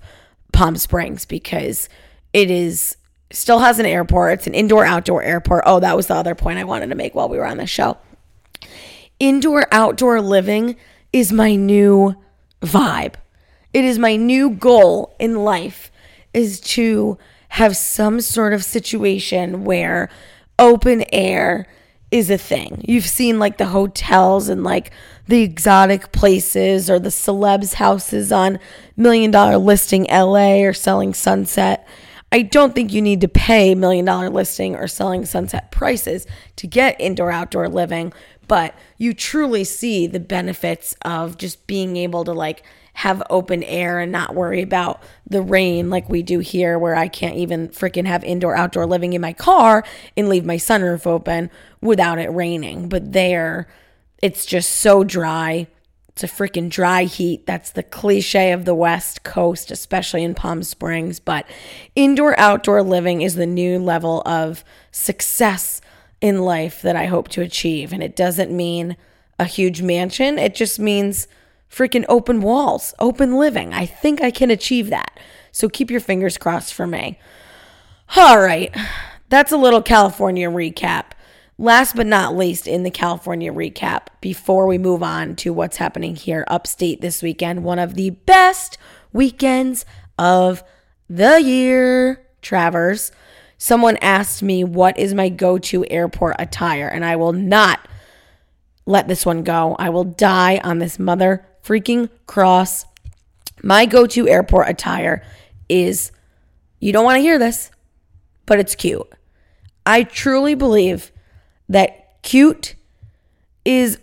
[0.52, 1.90] Palm Springs because
[2.32, 2.98] it is
[3.32, 4.34] still has an airport.
[4.34, 5.64] It's an indoor outdoor airport.
[5.66, 7.68] Oh, that was the other point I wanted to make while we were on the
[7.68, 7.98] show.
[9.20, 10.76] Indoor outdoor living
[11.12, 12.16] is my new
[12.62, 13.16] vibe.
[13.74, 15.92] It is my new goal in life
[16.34, 17.18] is to
[17.50, 20.10] have some sort of situation where
[20.58, 21.68] open air
[22.14, 22.80] is a thing.
[22.88, 24.92] You've seen like the hotels and like
[25.28, 28.60] the exotic places or the celebs houses on
[28.96, 31.88] million dollar listing LA or selling sunset.
[32.32, 36.68] I don't think you need to pay million dollar listing or selling sunset prices to
[36.68, 38.14] get indoor outdoor living,
[38.48, 42.62] but you truly see the benefits of just being able to like
[42.94, 47.08] have open air and not worry about the rain like we do here, where I
[47.08, 49.84] can't even freaking have indoor outdoor living in my car
[50.16, 51.50] and leave my sunroof open
[51.82, 52.90] without it raining.
[52.90, 53.68] But there,
[54.22, 55.68] it's just so dry.
[56.10, 57.48] It's a freaking dry heat.
[57.48, 61.20] That's the cliche of the West Coast, especially in Palm Springs.
[61.20, 61.48] But
[61.96, 65.82] indoor outdoor living is the new level of success
[66.22, 67.92] in life that I hope to achieve.
[67.92, 68.96] And it doesn't mean
[69.40, 71.28] a huge mansion, it just means
[71.74, 73.74] freaking open walls, open living.
[73.74, 75.20] I think I can achieve that.
[75.52, 77.18] So keep your fingers crossed for me.
[78.16, 78.76] All right.
[79.30, 81.06] That's a little California recap.
[81.58, 86.16] Last but not least, in the California recap, before we move on to what's happening
[86.16, 88.78] here upstate this weekend, one of the best
[89.12, 89.86] weekends
[90.18, 90.64] of
[91.10, 93.12] the year, Travers.
[93.58, 96.88] Someone asked me, What is my go to airport attire?
[96.88, 97.88] And I will not
[98.86, 99.76] let this one go.
[99.80, 102.86] I will die on this mother freaking cross.
[103.62, 105.24] My go to airport attire
[105.70, 106.12] is
[106.80, 107.72] you don't want to hear this,
[108.46, 109.08] but it's cute.
[109.86, 111.12] I truly believe
[111.70, 112.76] that cute
[113.66, 114.00] is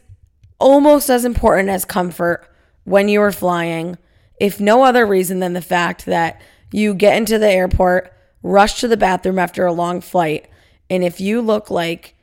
[0.58, 2.46] almost as important as comfort
[2.84, 3.98] when you are flying,
[4.40, 6.40] if no other reason than the fact that
[6.72, 10.48] you get into the airport rush to the bathroom after a long flight,
[10.88, 12.14] and if you look like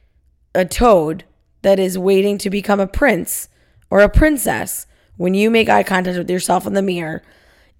[0.56, 1.24] a toad
[1.62, 3.50] that is waiting to become a prince
[3.90, 7.22] or a princess when you make eye contact with yourself in the mirror,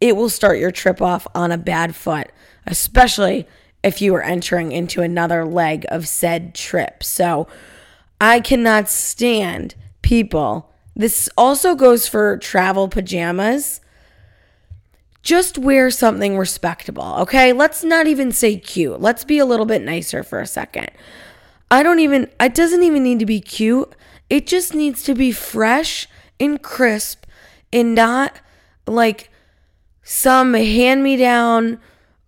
[0.02, 2.32] it will start your trip off on a bad foot,
[2.66, 3.48] especially
[3.84, 7.04] if you are entering into another leg of said trip.
[7.04, 7.48] So
[8.20, 10.72] I cannot stand people.
[10.96, 13.82] This also goes for travel pajamas
[15.28, 17.52] just wear something respectable, okay?
[17.52, 19.02] Let's not even say cute.
[19.02, 20.90] Let's be a little bit nicer for a second.
[21.70, 23.94] I don't even, it doesn't even need to be cute.
[24.30, 26.08] It just needs to be fresh
[26.40, 27.26] and crisp
[27.72, 28.40] and not
[28.86, 29.30] like
[30.04, 31.80] some hand me down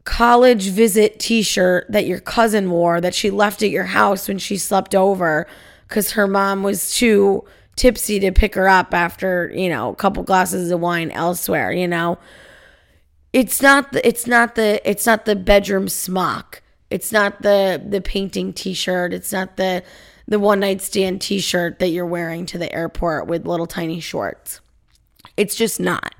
[0.03, 4.39] college visit t shirt that your cousin wore that she left at your house when
[4.39, 5.45] she slept over
[5.87, 7.43] because her mom was too
[7.75, 11.87] tipsy to pick her up after, you know, a couple glasses of wine elsewhere, you
[11.87, 12.17] know?
[13.33, 16.61] it's not the it's not the it's not the bedroom smock.
[16.89, 19.13] It's not the the painting t-shirt.
[19.13, 19.83] It's not the
[20.29, 24.61] the one night stand t-shirt that you're wearing to the airport with little tiny shorts.
[25.35, 26.13] It's just not.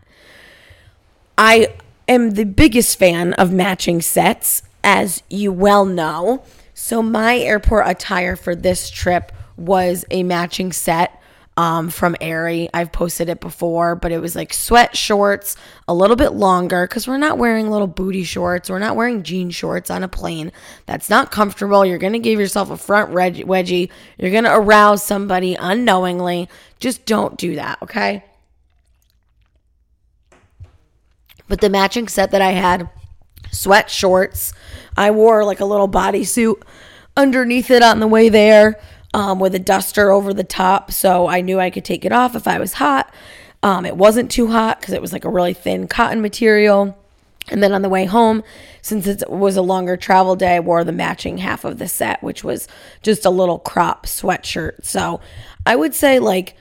[1.38, 1.76] I
[2.08, 6.43] am the biggest fan of matching sets as you well know.
[6.74, 11.18] So my airport attire for this trip was a matching set
[11.60, 12.69] um, from Aerie.
[12.74, 15.58] I've posted it before, but it was like sweat shorts,
[15.89, 18.69] a little bit longer because we're not wearing little booty shorts.
[18.69, 20.54] We're not wearing jean shorts on a plane.
[20.86, 21.86] That's not comfortable.
[21.86, 23.89] You're going to give yourself a front wedgie.
[24.17, 26.48] You're going to arouse somebody unknowingly.
[26.80, 28.24] Just don't do that, okay?
[31.50, 32.89] But the matching set that I had,
[33.52, 34.54] sweat shorts,
[34.95, 36.63] I wore like a little bodysuit
[37.17, 38.80] underneath it on the way there
[39.13, 40.91] um, with a duster over the top.
[40.91, 43.12] So I knew I could take it off if I was hot.
[43.62, 46.98] Um, it wasn't too hot because it was like a really thin cotton material.
[47.50, 48.43] And then on the way home,
[48.82, 52.22] since it was a longer travel day, I wore the matching half of the set,
[52.22, 52.67] which was
[53.02, 54.86] just a little crop sweatshirt.
[54.86, 55.19] So
[55.65, 56.56] I would say, like,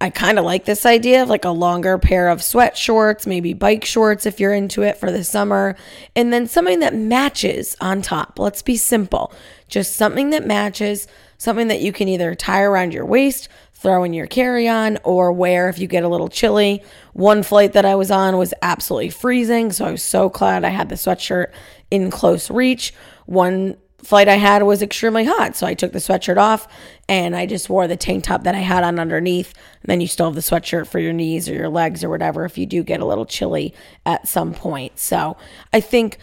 [0.00, 3.52] I kind of like this idea of like a longer pair of sweat shorts, maybe
[3.52, 5.76] bike shorts if you're into it for the summer,
[6.16, 8.38] and then something that matches on top.
[8.38, 9.30] Let's be simple.
[9.68, 11.06] Just something that matches
[11.40, 15.32] something that you can either tie around your waist, throw in your carry on, or
[15.32, 16.84] wear if you get a little chilly.
[17.14, 20.68] One flight that I was on was absolutely freezing, so I was so glad I
[20.68, 21.50] had the sweatshirt
[21.90, 22.92] in close reach.
[23.24, 26.68] One flight I had was extremely hot, so I took the sweatshirt off
[27.08, 29.54] and I just wore the tank top that I had on underneath.
[29.82, 32.44] And then you still have the sweatshirt for your knees or your legs or whatever
[32.44, 33.72] if you do get a little chilly
[34.04, 34.98] at some point.
[34.98, 35.38] So
[35.72, 36.18] I think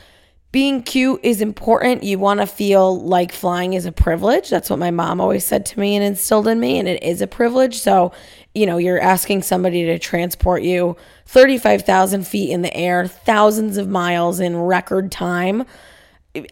[0.52, 2.04] being cute is important.
[2.04, 4.50] You want to feel like flying is a privilege.
[4.50, 7.22] That's what my mom always said to me and instilled in me, and it is
[7.22, 7.80] a privilege.
[7.80, 8.14] So,
[8.56, 13.90] you know, you're asking somebody to transport you 35,000 feet in the air, thousands of
[13.90, 15.66] miles in record time.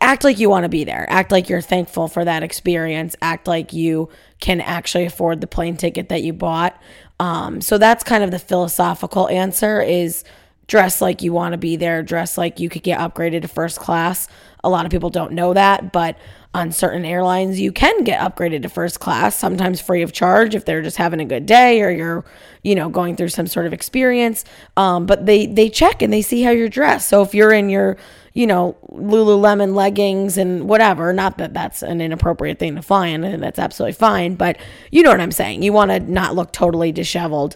[0.01, 1.05] Act like you want to be there.
[1.09, 3.15] Act like you're thankful for that experience.
[3.21, 4.09] Act like you
[4.41, 6.79] can actually afford the plane ticket that you bought.
[7.19, 10.25] Um, so that's kind of the philosophical answer is
[10.67, 13.79] dress like you want to be there, dress like you could get upgraded to first
[13.79, 14.27] class.
[14.63, 16.17] A lot of people don't know that, but
[16.53, 20.65] on certain airlines you can get upgraded to first class, sometimes free of charge if
[20.65, 22.25] they're just having a good day or you're,
[22.63, 24.43] you know, going through some sort of experience.
[24.77, 27.09] Um, but they they check and they see how you're dressed.
[27.09, 27.97] So if you're in your
[28.35, 31.13] you know, Lululemon leggings and whatever.
[31.13, 34.57] Not that that's an inappropriate thing to fly in, and that's absolutely fine, but
[34.91, 35.63] you know what I'm saying.
[35.63, 37.55] You want to not look totally disheveled.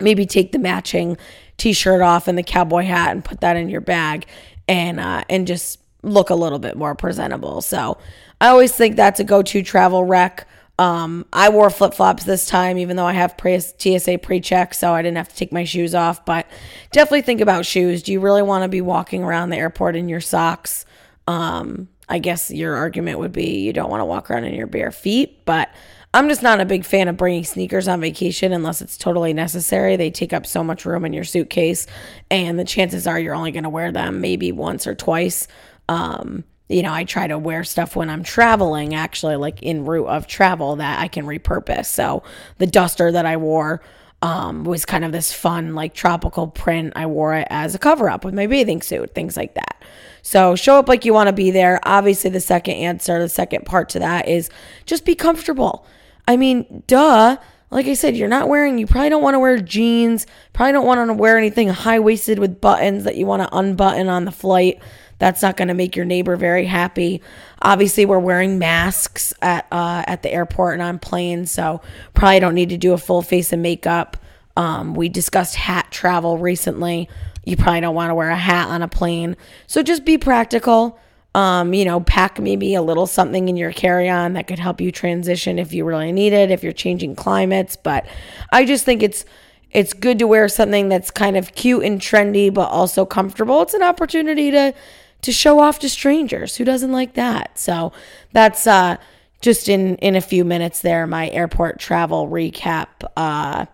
[0.00, 1.16] Maybe take the matching
[1.56, 4.26] t-shirt off and the cowboy hat and put that in your bag
[4.66, 7.60] and uh, and just look a little bit more presentable.
[7.60, 7.98] So
[8.40, 10.46] I always think that's a go-to travel rec.
[10.78, 14.72] Um, I wore flip flops this time, even though I have pre- TSA pre check,
[14.72, 16.24] so I didn't have to take my shoes off.
[16.24, 16.46] But
[16.90, 18.02] definitely think about shoes.
[18.02, 20.86] Do you really want to be walking around the airport in your socks?
[21.26, 24.66] Um, I guess your argument would be you don't want to walk around in your
[24.66, 25.68] bare feet, but
[26.12, 29.94] I'm just not a big fan of bringing sneakers on vacation unless it's totally necessary.
[29.94, 31.86] They take up so much room in your suitcase,
[32.30, 35.46] and the chances are you're only going to wear them maybe once or twice.
[35.88, 40.08] Um, you know, I try to wear stuff when I'm traveling, actually, like in route
[40.08, 41.86] of travel that I can repurpose.
[41.86, 42.24] So
[42.58, 43.80] the duster that I wore
[44.20, 46.92] um, was kind of this fun, like tropical print.
[46.96, 49.82] I wore it as a cover up with my bathing suit, things like that.
[50.22, 51.78] So show up like you want to be there.
[51.84, 54.50] Obviously, the second answer, the second part to that is
[54.86, 55.86] just be comfortable.
[56.30, 57.38] I mean, duh.
[57.72, 60.86] Like I said, you're not wearing, you probably don't want to wear jeans, probably don't
[60.86, 64.32] want to wear anything high waisted with buttons that you want to unbutton on the
[64.32, 64.80] flight.
[65.18, 67.20] That's not going to make your neighbor very happy.
[67.62, 71.80] Obviously, we're wearing masks at uh, at the airport and on planes, so
[72.14, 74.16] probably don't need to do a full face of makeup.
[74.56, 77.08] Um, we discussed hat travel recently.
[77.44, 80.98] You probably don't want to wear a hat on a plane, so just be practical.
[81.32, 84.80] Um, you know, pack maybe a little something in your carry on that could help
[84.80, 87.76] you transition if you really need it, if you're changing climates.
[87.76, 88.06] But
[88.50, 89.24] I just think it's
[89.70, 93.62] it's good to wear something that's kind of cute and trendy, but also comfortable.
[93.62, 94.74] It's an opportunity to
[95.22, 96.56] to show off to strangers.
[96.56, 97.58] Who doesn't like that?
[97.58, 97.92] So
[98.32, 98.96] that's uh,
[99.40, 101.06] just in in a few minutes there.
[101.06, 103.66] My airport travel recap, uh,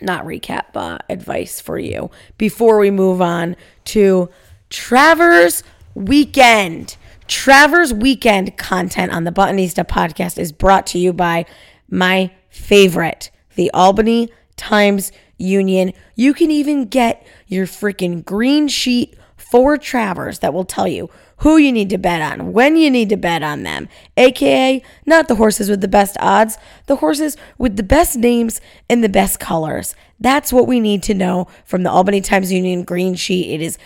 [0.00, 4.30] not recap, uh, advice for you before we move on to
[4.70, 5.62] Travers
[5.94, 6.96] Weekend.
[7.28, 11.46] Travers Weekend content on the Buttonista podcast is brought to you by
[11.88, 15.92] my favorite, the Albany Times Union.
[16.16, 21.56] You can even get your freaking green sheet for Travers that will tell you who
[21.56, 25.34] you need to bet on, when you need to bet on them, aka not the
[25.34, 29.94] horses with the best odds, the horses with the best names and the best colors.
[30.18, 33.52] That's what we need to know from the Albany Times Union green sheet.
[33.52, 33.78] It is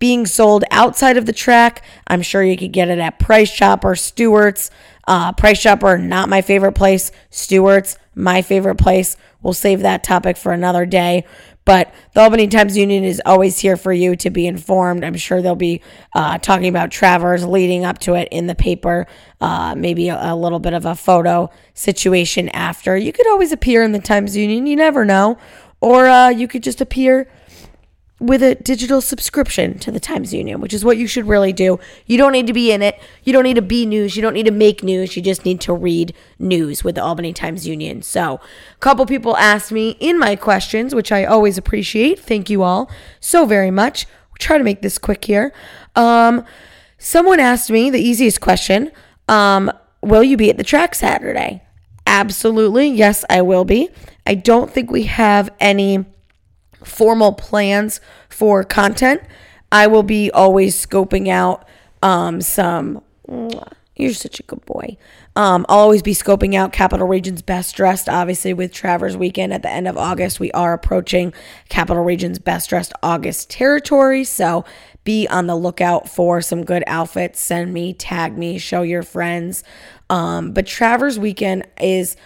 [0.00, 1.84] being sold outside of the track.
[2.08, 4.72] I'm sure you could get it at Price Chopper, Stewart's.
[5.06, 7.12] Uh, Price Chopper, not my favorite place.
[7.30, 9.16] Stewart's, my favorite place.
[9.42, 11.24] We'll save that topic for another day.
[11.64, 15.04] But the Albany Times Union is always here for you to be informed.
[15.04, 15.82] I'm sure they'll be
[16.14, 19.06] uh, talking about Travers leading up to it in the paper,
[19.40, 22.96] uh, maybe a, a, little bit of a photo situation after.
[22.96, 25.38] You could always appear in the Times Union, you never know.
[25.80, 27.30] Or uh, you could just appear
[28.20, 31.80] with a digital subscription to the Times Union, which is what you should really do.
[32.06, 33.00] You don't need to be in it.
[33.24, 34.14] You don't need to be news.
[34.14, 35.16] You don't need to make news.
[35.16, 38.02] You just need to read news with the Albany Times Union.
[38.02, 42.20] So, a couple people asked me in my questions, which I always appreciate.
[42.20, 44.06] Thank you all so very much.
[44.28, 45.54] We'll try to make this quick here.
[45.96, 46.44] Um,
[46.98, 48.92] someone asked me the easiest question
[49.28, 51.62] um, Will you be at the track Saturday?
[52.06, 52.88] Absolutely.
[52.88, 53.88] Yes, I will be.
[54.26, 56.04] I don't think we have any
[56.84, 59.22] formal plans for content.
[59.72, 61.66] I will be always scoping out
[62.02, 63.02] um, some.
[63.96, 64.96] You're such a good boy.
[65.36, 68.08] Um, I'll always be scoping out Capital Region's best dressed.
[68.08, 71.32] Obviously, with Travers Weekend at the end of August, we are approaching
[71.68, 74.24] Capital Region's best dressed August territory.
[74.24, 74.64] So
[75.04, 77.40] be on the lookout for some good outfits.
[77.40, 79.62] Send me, tag me, show your friends.
[80.08, 82.16] Um, but Travers Weekend is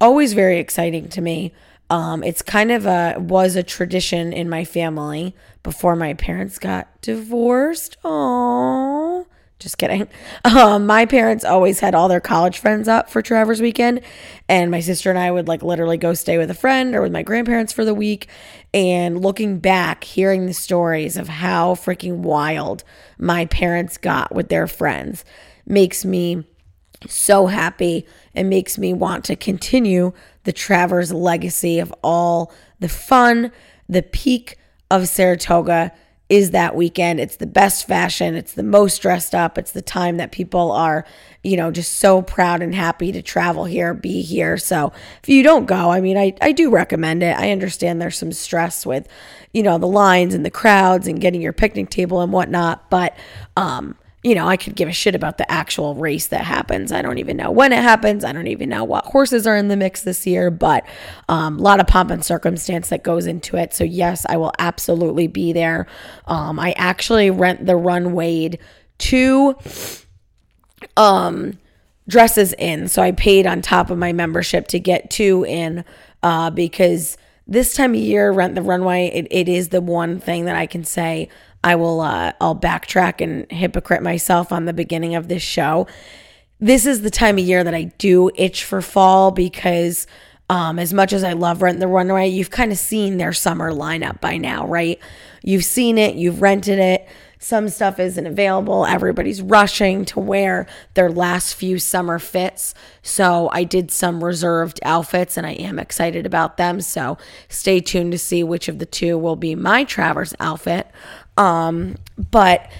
[0.00, 1.52] always very exciting to me.
[1.92, 6.88] Um, it's kind of a was a tradition in my family before my parents got
[7.02, 7.98] divorced.
[8.02, 9.26] Oh,
[9.58, 10.08] Just kidding.
[10.44, 14.00] Um, my parents always had all their college friends up for Travers weekend,
[14.48, 17.12] and my sister and I would like literally go stay with a friend or with
[17.12, 18.26] my grandparents for the week.
[18.72, 22.84] And looking back, hearing the stories of how freaking wild
[23.18, 25.26] my parents got with their friends
[25.66, 26.44] makes me
[27.06, 30.12] so happy and makes me want to continue
[30.44, 33.52] the Travers legacy of all the fun,
[33.88, 34.58] the peak
[34.90, 35.92] of Saratoga
[36.28, 37.20] is that weekend.
[37.20, 41.04] It's the best fashion, it's the most dressed up, it's the time that people are,
[41.42, 44.56] you know, just so proud and happy to travel here, be here.
[44.56, 47.36] So if you don't go, I mean, I, I do recommend it.
[47.36, 49.08] I understand there's some stress with,
[49.52, 53.14] you know, the lines and the crowds and getting your picnic table and whatnot, but
[53.56, 56.92] um, you know, I could give a shit about the actual race that happens.
[56.92, 58.24] I don't even know when it happens.
[58.24, 60.86] I don't even know what horses are in the mix this year, but
[61.28, 63.74] um, a lot of pomp and circumstance that goes into it.
[63.74, 65.88] So, yes, I will absolutely be there.
[66.26, 68.58] Um, I actually rent the runway
[68.98, 69.56] to
[70.96, 71.58] um,
[72.06, 72.86] dresses in.
[72.86, 75.84] So, I paid on top of my membership to get two in
[76.22, 77.16] uh, because
[77.48, 80.66] this time of year, rent the runway, it, it is the one thing that I
[80.66, 81.28] can say
[81.64, 85.86] I will uh, I'll backtrack and hypocrite myself on the beginning of this show.
[86.60, 90.06] This is the time of year that I do itch for fall because
[90.48, 93.72] um, as much as I love Rent the Runway, you've kind of seen their summer
[93.72, 94.98] lineup by now, right?
[95.42, 97.08] You've seen it, you've rented it.
[97.38, 98.86] Some stuff isn't available.
[98.86, 102.72] Everybody's rushing to wear their last few summer fits.
[103.02, 106.80] So I did some reserved outfits and I am excited about them.
[106.80, 110.86] So stay tuned to see which of the two will be my Travers outfit.
[111.36, 111.96] Um,
[112.30, 112.70] but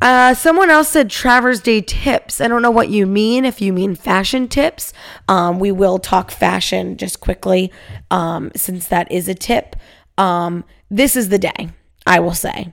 [0.00, 2.40] uh, someone else said Travers Day tips.
[2.40, 3.44] I don't know what you mean.
[3.44, 4.92] If you mean fashion tips,
[5.26, 7.72] um, we will talk fashion just quickly,
[8.10, 9.74] um, since that is a tip.
[10.16, 11.70] Um, this is the day,
[12.06, 12.72] I will say.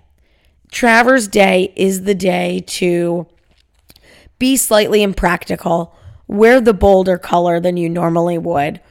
[0.72, 3.28] Travers Day is the day to
[4.38, 5.96] be slightly impractical,
[6.28, 8.82] wear the bolder color than you normally would,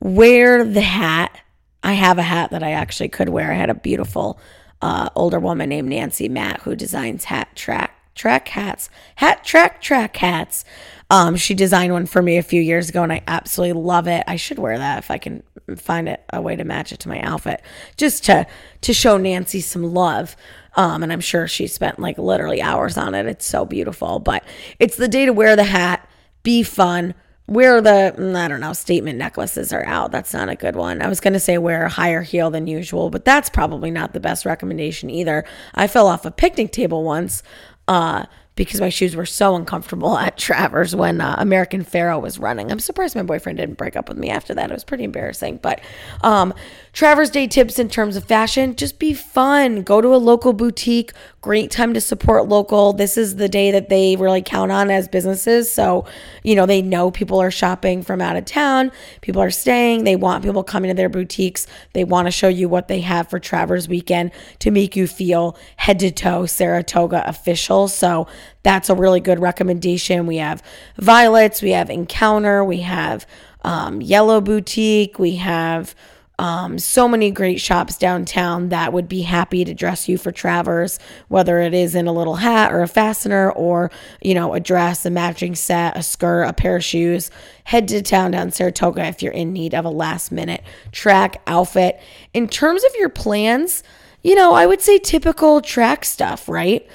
[0.00, 1.38] wear the hat.
[1.82, 3.52] I have a hat that I actually could wear.
[3.52, 4.40] I had a beautiful
[4.84, 10.14] uh, older woman named Nancy Matt who designs hat track track hats, hat track track
[10.18, 10.62] hats.
[11.08, 14.24] Um, she designed one for me a few years ago, and I absolutely love it.
[14.26, 15.42] I should wear that if I can
[15.76, 17.62] find it a way to match it to my outfit,
[17.96, 18.46] just to
[18.82, 20.36] to show Nancy some love.
[20.76, 23.24] Um, and I'm sure she spent like literally hours on it.
[23.24, 24.18] It's so beautiful.
[24.18, 24.44] But
[24.78, 26.06] it's the day to wear the hat,
[26.42, 27.14] be fun,
[27.46, 30.12] wear the mm, I don't know statement necklaces are out.
[30.12, 31.02] That's not a good one.
[31.02, 34.20] I was gonna say wear a higher heel than usual, but that's probably not the
[34.20, 35.44] best recommendation either.
[35.74, 37.42] I fell off a picnic table once.
[37.86, 38.24] Uh,
[38.56, 42.70] because my shoes were so uncomfortable at Travers when uh, American Pharoah was running.
[42.70, 44.70] I'm surprised my boyfriend didn't break up with me after that.
[44.70, 45.58] It was pretty embarrassing.
[45.62, 45.80] But
[46.22, 46.54] um,
[46.92, 49.82] Travers Day tips in terms of fashion just be fun.
[49.82, 51.12] Go to a local boutique.
[51.44, 52.94] Great time to support local.
[52.94, 55.70] This is the day that they really count on as businesses.
[55.70, 56.06] So,
[56.42, 58.90] you know, they know people are shopping from out of town,
[59.20, 60.04] people are staying.
[60.04, 61.66] They want people coming to their boutiques.
[61.92, 64.30] They want to show you what they have for Travers weekend
[64.60, 67.88] to make you feel head to toe Saratoga official.
[67.88, 68.26] So,
[68.62, 70.26] that's a really good recommendation.
[70.26, 70.62] We have
[70.96, 73.26] Violets, we have Encounter, we have
[73.60, 75.94] um, Yellow Boutique, we have
[76.38, 80.98] um, so many great shops downtown that would be happy to dress you for Travers,
[81.28, 85.06] whether it is in a little hat or a fascinator or, you know, a dress,
[85.06, 87.30] a matching set, a skirt, a pair of shoes.
[87.64, 92.00] Head to town down Saratoga if you're in need of a last minute track outfit.
[92.32, 93.84] In terms of your plans,
[94.22, 96.86] you know, I would say typical track stuff, right?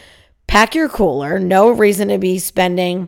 [0.47, 1.39] Pack your cooler.
[1.39, 3.07] No reason to be spending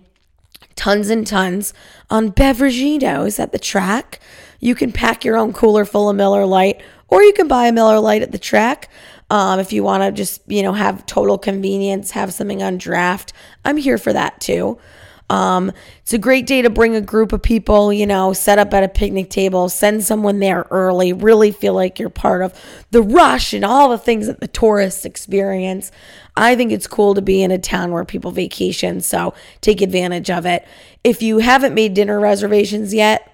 [0.75, 1.73] tons and tons
[2.09, 4.19] on beveraginos at the track.
[4.61, 7.73] You can pack your own cooler full of Miller Lite, or you can buy a
[7.73, 8.89] Miller Lite at the track.
[9.29, 13.33] Um, if you want to just, you know, have total convenience, have something on draft,
[13.65, 14.77] I'm here for that too.
[15.29, 18.73] Um, it's a great day to bring a group of people, you know, set up
[18.73, 22.53] at a picnic table, send someone there early, really feel like you're part of
[22.91, 25.89] the rush and all the things that the tourists experience.
[26.35, 30.29] I think it's cool to be in a town where people vacation, so take advantage
[30.29, 30.67] of it.
[31.01, 33.30] If you haven't made dinner reservations yet,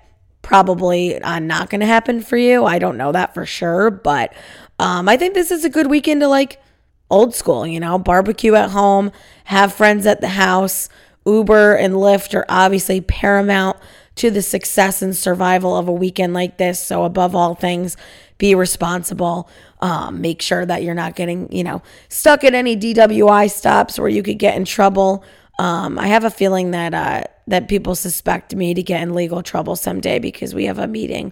[0.47, 2.63] probably uh, not going to happen for you.
[2.63, 4.33] I don't know that for sure, but
[4.79, 6.61] um, I think this is a good weekend to like
[7.09, 9.11] old school, you know, barbecue at home,
[9.43, 10.87] have friends at the house
[11.25, 13.77] Uber and Lyft are obviously paramount
[14.15, 16.81] to the success and survival of a weekend like this.
[16.81, 17.97] So, above all things,
[18.37, 19.49] be responsible.
[19.81, 24.07] Um, make sure that you're not getting, you know, stuck at any DWI stops where
[24.07, 25.23] you could get in trouble.
[25.59, 29.41] Um, I have a feeling that uh, that people suspect me to get in legal
[29.41, 31.31] trouble someday because we have a meeting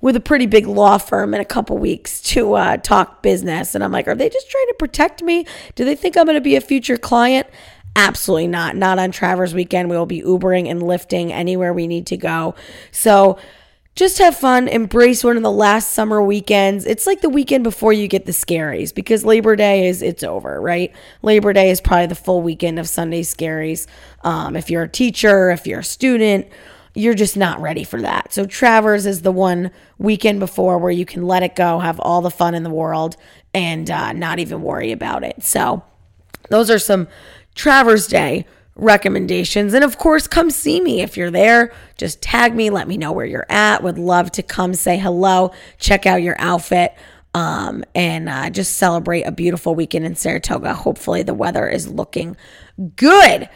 [0.00, 3.82] with a pretty big law firm in a couple weeks to uh, talk business, and
[3.82, 5.46] I'm like, are they just trying to protect me?
[5.76, 7.46] Do they think I'm going to be a future client?
[7.96, 8.76] Absolutely not.
[8.76, 9.88] Not on Travers weekend.
[9.88, 12.54] We will be Ubering and lifting anywhere we need to go.
[12.90, 13.38] So
[13.94, 16.84] just have fun, embrace one of the last summer weekends.
[16.84, 20.60] It's like the weekend before you get the scaries because Labor Day is it's over,
[20.60, 20.92] right?
[21.22, 23.86] Labor Day is probably the full weekend of Sunday scaries.
[24.22, 26.48] Um, if you're a teacher, if you're a student,
[26.94, 28.32] you're just not ready for that.
[28.32, 32.20] So Travers is the one weekend before where you can let it go, have all
[32.20, 33.16] the fun in the world,
[33.52, 35.44] and uh, not even worry about it.
[35.44, 35.84] So
[36.50, 37.06] those are some
[37.54, 38.44] Travers Day
[38.76, 39.74] recommendations.
[39.74, 41.72] And of course, come see me if you're there.
[41.96, 43.82] Just tag me, let me know where you're at.
[43.82, 46.94] Would love to come say hello, check out your outfit,
[47.34, 50.74] um, and uh, just celebrate a beautiful weekend in Saratoga.
[50.74, 52.36] Hopefully, the weather is looking
[52.96, 53.48] good.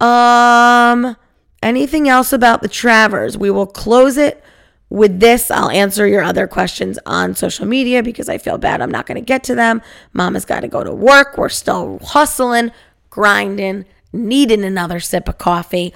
[0.00, 1.16] Um,
[1.62, 3.38] anything else about the Travers?
[3.38, 4.42] We will close it
[4.90, 8.92] with this, I'll answer your other questions on social media because I feel bad I'm
[8.92, 9.82] not going to get to them.
[10.12, 11.36] Mama's got to go to work.
[11.36, 12.70] We're still hustling,
[13.10, 15.92] grinding, needing another sip of coffee.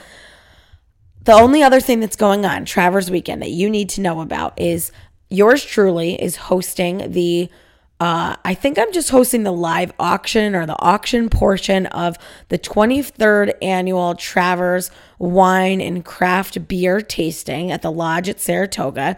[1.23, 4.59] The only other thing that's going on, Travers Weekend, that you need to know about
[4.61, 4.93] is
[5.31, 7.51] yours truly is hosting the
[8.01, 12.17] uh, I think I'm just hosting the live auction or the auction portion of
[12.49, 19.17] the 23rd annual Travers Wine and Craft Beer Tasting at the Lodge at Saratoga.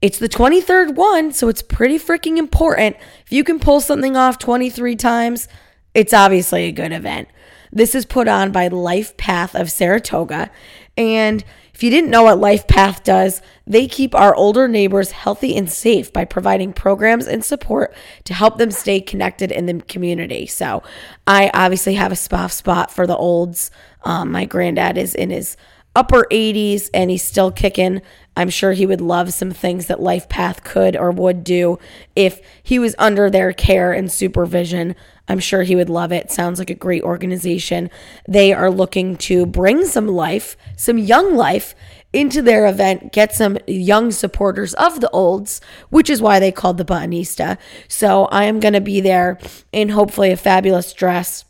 [0.00, 2.96] It's the 23rd one, so it's pretty freaking important.
[3.26, 5.46] If you can pull something off 23 times,
[5.92, 7.28] it's obviously a good event.
[7.74, 10.50] This is put on by Life Path of Saratoga.
[10.96, 11.44] And
[11.74, 15.68] if you didn't know what Life Path does, they keep our older neighbors healthy and
[15.68, 17.92] safe by providing programs and support
[18.24, 20.46] to help them stay connected in the community.
[20.46, 20.84] So
[21.26, 23.72] I obviously have a soft spot for the olds.
[24.04, 25.56] Um, my granddad is in his
[25.94, 28.02] upper 80s and he's still kicking.
[28.36, 31.78] I'm sure he would love some things that Life Path could or would do
[32.16, 34.96] if he was under their care and supervision.
[35.28, 36.32] I'm sure he would love it.
[36.32, 37.90] Sounds like a great organization.
[38.28, 41.74] They are looking to bring some life, some young life
[42.12, 46.78] into their event, get some young supporters of the olds, which is why they called
[46.78, 47.58] the Buttonista.
[47.88, 49.38] So I am going to be there
[49.72, 51.44] in hopefully a fabulous dress.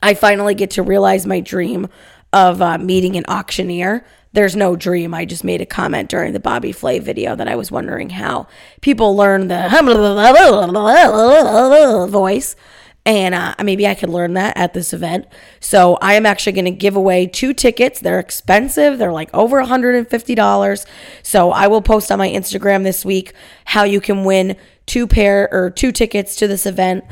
[0.00, 1.88] I finally get to realize my dream
[2.32, 4.04] of uh, meeting an auctioneer.
[4.32, 5.14] There's no dream.
[5.14, 8.46] I just made a comment during the Bobby Flay video that I was wondering how
[8.80, 9.68] people learn the
[12.10, 12.56] voice
[13.08, 15.26] and uh, maybe I could learn that at this event.
[15.60, 18.00] So I am actually going to give away two tickets.
[18.00, 18.98] They're expensive.
[18.98, 20.86] They're like over $150.
[21.22, 23.32] So I will post on my Instagram this week
[23.64, 27.02] how you can win two pair or two tickets to this event.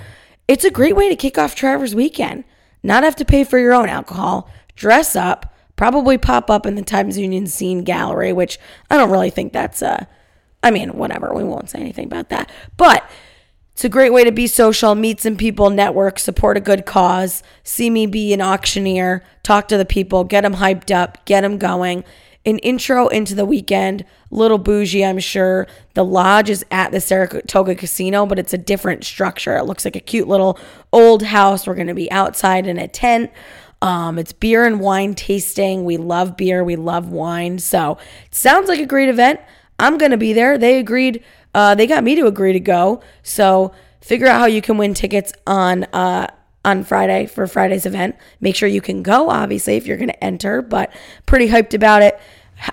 [0.46, 2.44] It's a great way to kick off Travers weekend.
[2.82, 4.50] Not have to pay for your own alcohol.
[4.76, 5.52] Dress up.
[5.74, 8.58] Probably pop up in the Times Union Scene Gallery, which
[8.88, 10.02] I don't really think that's a.
[10.62, 11.34] Uh, mean, whatever.
[11.34, 12.50] We won't say anything about that.
[12.76, 13.08] But
[13.76, 17.42] it's a great way to be social, meet some people, network, support a good cause,
[17.62, 21.58] see me be an auctioneer, talk to the people, get them hyped up, get them
[21.58, 22.02] going.
[22.46, 25.66] An intro into the weekend, little bougie, I'm sure.
[25.92, 29.56] The lodge is at the Saratoga Casino, but it's a different structure.
[29.58, 30.58] It looks like a cute little
[30.90, 31.66] old house.
[31.66, 33.30] We're going to be outside in a tent.
[33.82, 35.84] Um, it's beer and wine tasting.
[35.84, 37.58] We love beer, we love wine.
[37.58, 39.40] So it sounds like a great event.
[39.78, 40.56] I'm going to be there.
[40.56, 41.22] They agreed
[41.56, 43.00] uh, they got me to agree to go.
[43.22, 43.72] So
[44.02, 46.28] figure out how you can win tickets on uh,
[46.66, 48.14] on Friday for Friday's event.
[48.40, 50.92] Make sure you can go, obviously, if you're going to enter, but
[51.24, 52.20] pretty hyped about it.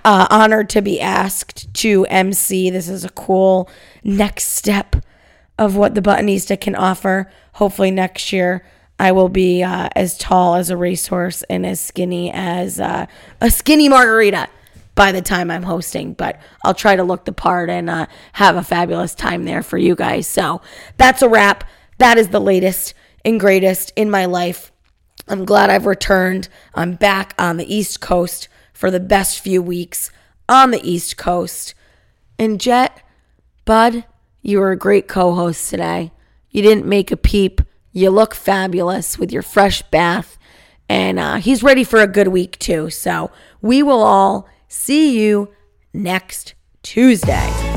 [0.04, 2.70] Uh, honored to be asked to MC.
[2.70, 3.70] This is a cool
[4.04, 4.97] next step
[5.58, 7.32] of what the Buttonista can offer.
[7.54, 8.66] Hopefully, next year
[8.99, 13.07] I will be uh, as tall as a racehorse and as skinny as uh,
[13.41, 14.47] a skinny margarita
[14.95, 18.55] by the time I'm hosting, but I'll try to look the part and uh, have
[18.55, 20.27] a fabulous time there for you guys.
[20.27, 20.61] So
[20.97, 21.63] that's a wrap.
[21.97, 22.93] That is the latest
[23.25, 24.71] and greatest in my life.
[25.27, 26.49] I'm glad I've returned.
[26.75, 30.11] I'm back on the East Coast for the best few weeks
[30.49, 31.73] on the East Coast.
[32.37, 33.01] And Jet,
[33.65, 34.05] Bud,
[34.41, 36.11] you were a great co host today.
[36.49, 37.61] You didn't make a peep.
[37.93, 40.37] You look fabulous with your fresh bath.
[40.89, 42.89] And uh, he's ready for a good week, too.
[42.89, 43.31] So
[43.61, 45.49] we will all See you
[45.93, 47.72] next Tuesday.